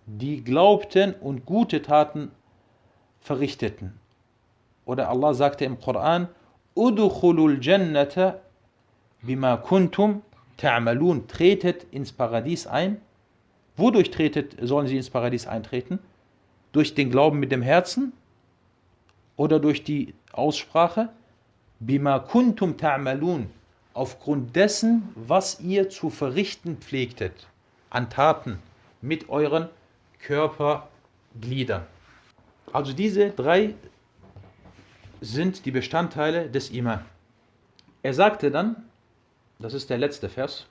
die 0.06 0.44
glaubten 0.44 1.14
und 1.14 1.46
gute 1.46 1.82
Taten 1.82 2.30
verrichteten. 3.20 3.98
Oder 4.84 5.08
Allah 5.08 5.34
sagte 5.34 5.64
im 5.64 5.80
Koran, 5.80 6.28
Udkhulul 6.74 7.58
Jannata 7.62 8.40
bima 9.22 9.56
kuntum 9.56 10.22
ta'malun. 10.58 11.26
Tretet 11.26 11.86
ins 11.90 12.12
Paradies 12.12 12.66
ein. 12.66 13.00
Wodurch 13.76 14.10
tretet, 14.10 14.56
sollen 14.60 14.86
sie 14.86 14.96
ins 14.96 15.10
Paradies 15.10 15.46
eintreten? 15.46 15.98
Durch 16.72 16.94
den 16.94 17.10
Glauben 17.10 17.40
mit 17.40 17.50
dem 17.50 17.62
Herzen 17.62 18.12
oder 19.36 19.58
durch 19.58 19.84
die 19.84 20.14
Aussprache? 20.32 21.08
Bima 21.80 22.18
kuntum 22.18 22.76
ta'malun 22.76 23.46
Aufgrund 23.93 24.55
dessen, 24.55 25.09
was 25.15 25.59
ihr 25.59 25.89
zu 25.89 26.09
verrichten 26.09 26.77
pflegtet, 26.77 27.47
an 27.89 28.09
Taten 28.09 28.59
mit 29.01 29.30
euren 29.30 29.69
Körpergliedern. 30.19 31.86
Also 32.71 32.93
diese 32.93 33.32
drei 33.32 33.73
sind 35.21 35.65
die 35.65 35.71
Bestandteile 35.71 36.49
des 36.49 36.69
Iman. 36.69 37.03
Er 38.03 38.13
sagte 38.13 38.51
dann, 38.51 38.75
das 39.59 39.73
ist 39.73 39.89
der 39.89 39.97
letzte 39.97 40.30
Vers, 40.30 40.65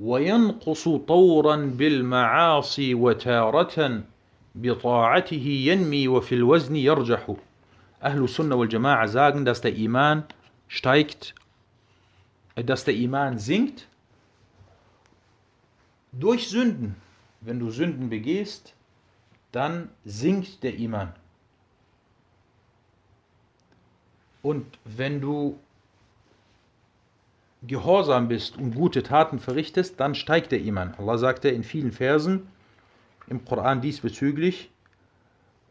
وينقص 0.00 0.88
طورا 0.88 1.56
بالمعاصي 1.56 2.94
وتارة 2.94 4.02
بطاعته 4.54 5.46
ينمي 5.68 6.08
وفي 6.08 6.34
الوزن 6.34 6.76
يرجح 6.76 7.36
Ahlus 8.00 8.34
Sunnah 8.34 8.58
wal 8.58 8.66
Jama'a 8.66 9.06
sagen, 9.06 9.44
dass 9.44 9.60
der 9.60 9.76
Iman 9.76 10.24
steigt, 10.66 11.36
dass 12.56 12.84
der 12.84 12.94
Iman 12.94 13.38
sinkt 13.38 13.88
durch 16.12 16.48
Sünden. 16.48 16.96
Wenn 17.40 17.58
du 17.58 17.70
Sünden 17.70 18.10
begehst, 18.10 18.74
dann 19.50 19.88
sinkt 20.04 20.62
der 20.62 20.76
Iman. 20.76 21.12
Und 24.42 24.78
wenn 24.84 25.20
du 25.20 25.58
gehorsam 27.62 28.28
bist 28.28 28.56
und 28.56 28.74
gute 28.74 29.02
Taten 29.02 29.38
verrichtest, 29.38 29.98
dann 30.00 30.14
steigt 30.14 30.52
der 30.52 30.60
Iman. 30.60 30.94
Allah 30.98 31.18
sagte 31.18 31.48
in 31.48 31.62
vielen 31.62 31.92
Versen 31.92 32.48
im 33.28 33.44
Koran 33.44 33.80
diesbezüglich, 33.80 34.70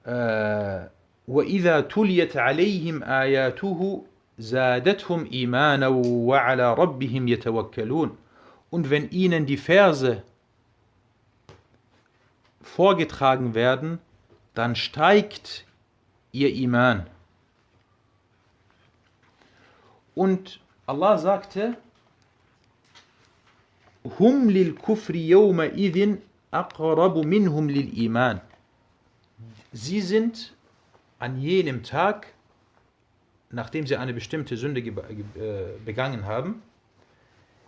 äh, 0.05 0.87
وإذا 1.27 1.81
تليت 1.81 2.37
عليهم 2.37 3.03
آياته 3.03 4.03
zadethum 4.38 5.26
imana 5.30 5.90
wa 5.90 6.38
ala 6.44 6.74
rabbihim 6.74 7.26
yatawakkalun. 7.28 8.16
Und 8.70 8.90
wenn 8.90 9.10
ihnen 9.10 9.46
die 9.46 9.56
Verse 9.56 10.22
vorgetragen 12.60 13.54
werden, 13.54 13.98
dann 14.54 14.74
steigt 14.76 15.64
ihr 16.32 16.54
Iman. 16.54 17.06
Und 20.14 20.60
Allah 20.86 21.18
sagte, 21.18 21.76
Hum 24.18 24.48
lil 24.48 24.74
kufri 24.74 25.28
yawma 25.28 25.64
idhin 25.66 26.22
aqrabu 26.52 27.24
minhum 27.24 27.68
lil 27.68 27.98
iman. 28.04 28.40
Sie 29.72 30.00
sind 30.00 30.54
an 31.18 31.40
jenem 31.40 31.82
Tag 31.82 32.28
nachdem 33.50 33.86
sie 33.86 33.96
eine 33.96 34.12
bestimmte 34.12 34.56
Sünde 34.56 34.80
äh, 34.80 34.92
begangen 35.84 36.26
haben, 36.26 36.62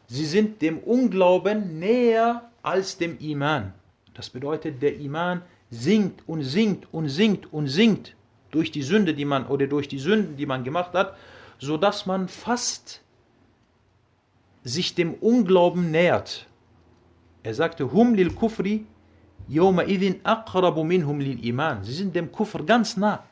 sie 0.07 0.27
sind 0.27 0.63
dem 0.63 0.79
Unglauben 0.79 1.79
näher 1.79 2.51
als 2.63 2.99
dem 2.99 3.19
Iman. 3.19 3.75
Das 4.15 4.31
bedeutet, 4.31 4.83
der 4.83 4.99
Iman 4.99 5.43
sinkt 5.71 6.27
und 6.27 6.43
sinkt 6.43 6.93
und 6.93 7.09
sinkt 7.09 7.53
und 7.53 7.69
sinkt 7.69 8.17
durch 8.51 8.71
die 8.71 8.83
Sünde, 8.83 9.15
die 9.15 9.25
man 9.25 9.47
oder 9.47 9.67
durch 9.67 9.89
die 9.89 9.99
Sünden, 9.99 10.37
die 10.37 10.47
man 10.47 10.65
gemacht 10.65 10.95
hat, 10.95 11.17
so 11.59 11.77
dass 11.77 12.07
man 12.07 12.29
fast 12.29 13.03
sich 14.65 14.95
dem 14.95 15.15
Unglauben 15.15 15.91
nähert. 15.91 16.47
Er 17.43 17.55
sagte, 17.55 17.93
hum 17.93 18.15
lil 18.15 18.31
kufri 18.31 18.87
yawma 19.49 19.83
idhin 19.83 20.21
aqrabu 20.25 20.85
minhum 20.85 21.21
lil 21.21 21.45
iman. 21.47 21.85
Sie 21.85 21.93
sind 21.93 22.15
dem 22.15 22.33
Kufr 22.33 22.65
ganz 22.65 22.97
nah. 22.97 23.25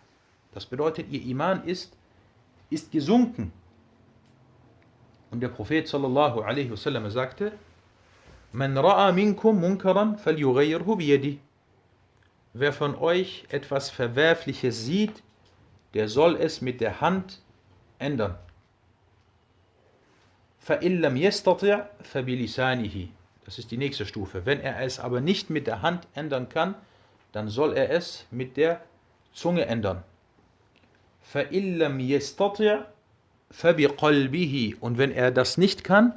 Das 0.52 0.64
bedeutet, 0.64 1.06
ihr 1.10 1.22
Iman 1.22 1.64
ist, 1.64 1.95
ist 2.69 2.91
gesunken. 2.91 3.51
Und 5.31 5.41
der 5.41 5.49
Prophet 5.49 5.87
sallallahu 5.87 6.41
alaihi 6.41 6.71
wasallam 6.71 7.09
sagte, 7.09 7.53
Man 8.53 8.77
ra'a 8.77 9.11
minkum 9.13 9.59
munkaran 9.61 10.17
falyughayyirhu 10.17 10.97
biyadi. 10.97 11.39
Wer 12.53 12.73
von 12.73 12.95
euch 12.95 13.45
etwas 13.49 13.89
Verwerfliches 13.89 14.85
sieht, 14.85 15.23
der 15.93 16.09
soll 16.09 16.35
es 16.35 16.61
mit 16.61 16.81
der 16.81 16.99
Hand 16.99 17.39
ändern. 17.97 18.35
فَإِن 20.59 21.01
لَمْ 21.01 21.15
يَسْتَطِعْ 21.17 21.85
فَبِلِسَانِهِ 22.03 23.07
Das 23.45 23.57
ist 23.57 23.71
die 23.71 23.77
nächste 23.77 24.05
Stufe. 24.05 24.45
Wenn 24.45 24.59
er 24.59 24.81
es 24.81 24.99
aber 24.99 25.21
nicht 25.21 25.49
mit 25.49 25.65
der 25.65 25.81
Hand 25.81 26.07
ändern 26.13 26.49
kann, 26.49 26.75
dann 27.31 27.47
soll 27.47 27.73
er 27.73 27.89
es 27.89 28.25
mit 28.31 28.57
der 28.57 28.81
Zunge 29.33 29.65
ändern. 29.65 30.03
فَإِن 31.33 31.77
لَمْ 31.77 31.99
يَسْتَطِعْ 31.99 32.85
فَبِقَلْبِهِ 33.51 34.77
Und 34.79 34.97
wenn 34.97 35.11
er 35.11 35.31
das 35.31 35.57
nicht 35.57 35.83
kann, 35.83 36.13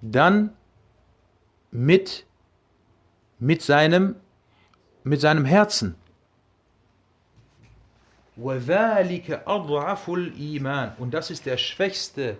dann 0.00 0.50
mit, 1.70 2.24
mit, 3.38 3.62
seinem, 3.62 4.16
mit 5.02 5.20
seinem 5.20 5.44
Herzen. 5.44 5.96
وَذَلِكَ 8.36 9.44
أَضْعَفُ 9.46 10.08
الْإِيمَانِ 10.08 10.96
Und 10.98 11.14
das 11.14 11.30
ist 11.30 11.46
der 11.46 11.56
schwächste 11.56 12.38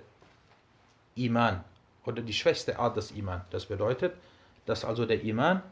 Iman 1.15 1.63
oder 2.05 2.23
die 2.23 2.33
schwächste 2.33 2.79
Art 2.79 2.97
des 2.97 3.13
Iman. 3.13 3.43
Das 3.51 3.67
bedeutet, 3.67 4.15
dass 4.67 4.85
also 4.85 5.07
der 5.07 5.23
Iman 5.23 5.63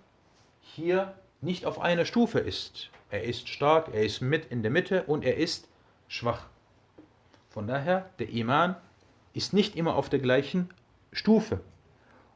hier 0.60 1.14
nicht 1.40 1.66
auf 1.66 1.80
einer 1.80 2.04
Stufe 2.04 2.38
ist. 2.38 2.90
Er 3.10 3.24
ist 3.24 3.48
stark, 3.48 3.88
er 3.92 4.04
ist 4.04 4.20
mit 4.20 4.46
in 4.46 4.62
der 4.62 4.70
Mitte 4.70 5.02
und 5.04 5.24
er 5.24 5.36
ist 5.36 5.68
schwach. 6.07 6.45
Von 7.49 7.67
daher, 7.67 8.09
der 8.19 8.29
Iman 8.29 8.75
ist 9.33 9.53
nicht 9.53 9.75
immer 9.75 9.95
auf 9.95 10.09
der 10.09 10.19
gleichen 10.19 10.69
Stufe. 11.11 11.61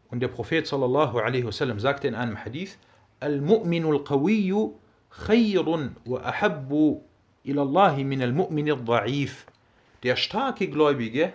Und 0.10 0.20
der 0.20 0.28
Prophet 0.28 0.68
sallallahu 0.68 1.20
alaihi 1.20 1.46
wasallam 1.46 1.80
sagte 1.80 2.08
in 2.08 2.16
einem 2.16 2.44
Hadith, 2.44 2.78
Al-Mu'minu 3.20 3.92
al-Qawiyyu 3.92 4.74
khayrun 5.10 5.96
wa 6.06 6.20
ahabbu 6.22 7.02
ila 7.44 7.94
min 7.96 8.22
al-Mu'min 8.22 8.72
al-Da'if. 8.72 9.46
Der 10.04 10.16
starke 10.16 10.68
Gläubige 10.68 11.34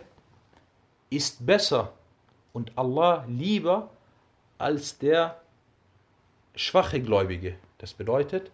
ist 1.11 1.47
besser 1.47 1.93
und 2.53 2.73
Allah 2.77 3.25
lieber 3.29 3.91
als 4.59 4.99
der 4.99 5.41
schwache 6.55 7.01
Gläubige. 7.01 7.57
Das 7.79 7.95
bedeutet, 7.95 8.51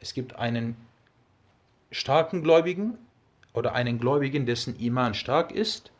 es 0.00 0.14
gibt 0.14 0.36
einen 0.36 0.76
starken 1.90 2.42
Gläubigen 2.42 2.98
oder 3.56 3.74
einen 3.74 3.98
Gläubigen, 3.98 4.46
dessen 4.46 4.78
Iman 4.78 5.14
stark 5.14 5.50
ist, 5.50 5.90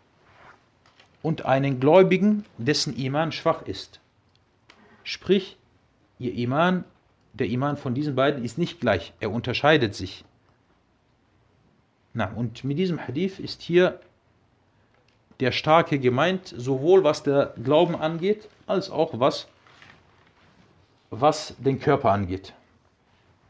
und 1.23 1.47
einen 1.47 1.81
Gläubigen, 1.81 2.45
dessen 2.59 2.95
Iman 2.95 3.33
schwach 3.33 3.63
ist. 3.63 3.99
Sprich, 5.03 5.57
ihr 6.19 6.35
Iman, 6.35 6.85
der 7.33 7.49
Iman 7.49 7.77
von 7.77 7.95
diesen 7.95 8.15
beiden 8.15 8.45
ist 8.45 8.59
nicht 8.59 8.81
gleich, 8.81 9.13
er 9.21 9.33
unterscheidet 9.33 9.95
sich. 9.95 10.25
Na, 12.13 12.31
und 12.31 12.63
mit 12.63 12.79
diesem 12.79 13.01
Hadith 13.01 13.41
ist 13.41 13.63
hier 13.63 14.01
der 15.41 15.53
Starke 15.53 15.99
gemeint, 15.99 16.55
sowohl 16.57 17.05
was 17.05 17.23
der 17.23 17.55
Glauben 17.63 17.97
angeht, 17.97 18.49
als 18.67 18.91
auch 18.91 19.19
was, 19.19 19.49
was 21.11 21.55
den 21.59 21.81
Körper 21.81 22.13
angeht. 22.13 22.53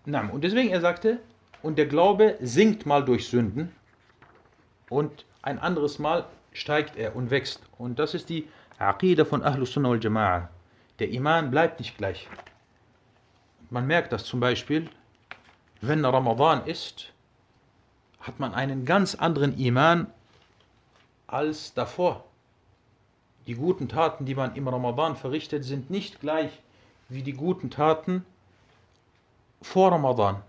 Na, 0.05 0.29
und 0.31 0.45
deswegen 0.45 0.71
er 0.71 0.81
sagte, 0.81 1.19
und 1.63 1.77
der 1.77 1.87
Glaube 1.87 2.37
sinkt 2.41 2.87
mal 2.87 3.05
durch 3.05 3.29
Sünden 3.29 3.73
und 4.91 5.25
ein 5.43 5.59
anderes 5.59 5.99
Mal 5.99 6.27
steigt 6.53 6.97
er 6.97 7.15
und 7.17 7.31
wächst. 7.31 7.61
Und 7.79 7.99
das 7.99 8.15
ist 8.15 8.29
die 8.29 8.49
Aqidah 8.79 9.25
von 9.25 9.43
Ahlus 9.43 9.73
Sunnah 9.73 9.91
wal 9.91 9.99
Jama'a. 9.99 10.49
Der 10.99 11.11
Iman 11.11 11.51
bleibt 11.51 11.79
nicht 11.81 11.97
gleich. 11.99 12.29
man 13.71 13.87
merkt 13.87 14.13
das 14.13 14.25
zum 14.25 14.41
Beispiel, 14.41 14.89
wenn 15.81 16.05
Ramadan 16.05 16.67
ist, 16.67 17.13
hat 18.21 18.41
man 18.41 18.55
einen 18.55 18.85
ganz 18.85 19.15
anderen 19.15 19.59
Iman 19.59 20.07
als 21.27 21.75
davor. 21.75 22.25
Die 23.47 23.55
guten 23.55 23.89
Taten, 23.89 24.25
die 24.25 24.35
man 24.35 24.55
im 24.57 24.67
Ramadan 24.67 25.17
verrichtet, 25.17 25.65
sind 25.65 25.91
nicht 25.91 26.21
gleich 26.21 26.51
wie 27.09 27.23
die 27.23 27.35
guten 27.35 27.71
Taten 27.71 28.25
vor 29.63 29.93
Ramadan. 29.93 30.43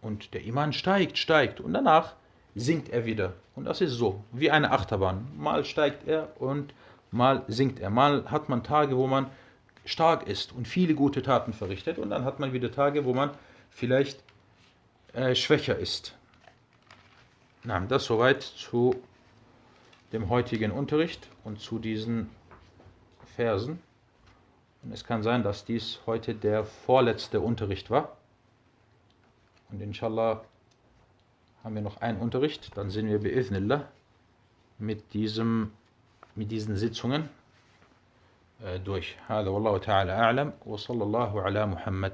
Und 0.00 0.34
der 0.34 0.44
Iman 0.44 0.72
steigt, 0.72 1.18
steigt 1.18 1.60
und 1.60 1.72
danach 1.72 2.14
sinkt 2.58 2.88
er 2.90 3.04
wieder. 3.04 3.34
Und 3.54 3.64
das 3.64 3.80
ist 3.80 3.92
so, 3.92 4.22
wie 4.32 4.50
eine 4.50 4.70
Achterbahn. 4.70 5.26
Mal 5.36 5.64
steigt 5.64 6.06
er 6.06 6.28
und 6.40 6.74
mal 7.10 7.44
sinkt 7.48 7.80
er. 7.80 7.90
Mal 7.90 8.30
hat 8.30 8.48
man 8.48 8.62
Tage, 8.62 8.96
wo 8.96 9.06
man 9.06 9.26
stark 9.84 10.26
ist 10.26 10.52
und 10.52 10.68
viele 10.68 10.94
gute 10.94 11.22
Taten 11.22 11.52
verrichtet 11.52 11.98
und 11.98 12.10
dann 12.10 12.24
hat 12.24 12.40
man 12.40 12.52
wieder 12.52 12.70
Tage, 12.70 13.04
wo 13.04 13.14
man 13.14 13.30
vielleicht 13.70 14.22
äh, 15.14 15.34
schwächer 15.34 15.78
ist. 15.78 16.14
Na, 17.64 17.80
das 17.80 18.04
soweit 18.04 18.42
zu 18.42 18.94
dem 20.12 20.28
heutigen 20.28 20.70
Unterricht 20.70 21.28
und 21.44 21.60
zu 21.60 21.78
diesen 21.78 22.30
Versen. 23.34 23.80
Und 24.82 24.92
es 24.92 25.04
kann 25.04 25.22
sein, 25.22 25.42
dass 25.42 25.64
dies 25.64 26.00
heute 26.06 26.34
der 26.34 26.64
vorletzte 26.64 27.40
Unterricht 27.40 27.90
war. 27.90 28.16
Und 29.70 29.80
inshallah 29.82 30.42
haben 31.67 31.75
wir 31.75 31.81
noch 31.81 31.97
einen 31.97 32.19
Unterricht, 32.19 32.75
dann 32.77 32.89
sind 32.89 33.07
wir 33.07 33.19
bi'ithnillah 33.19 33.81
mit, 34.79 35.13
diesem, 35.13 35.71
mit 36.35 36.51
diesen 36.51 36.75
Sitzungen 36.75 37.29
durch. 38.83 39.17
هذا 39.27 39.49
والله 39.49 39.77
تعالى 39.77 40.11
أعلم 40.11 40.53
وصلى 40.65 41.03
الله 41.03 41.41
على 41.41 41.65
محمد 41.67 42.13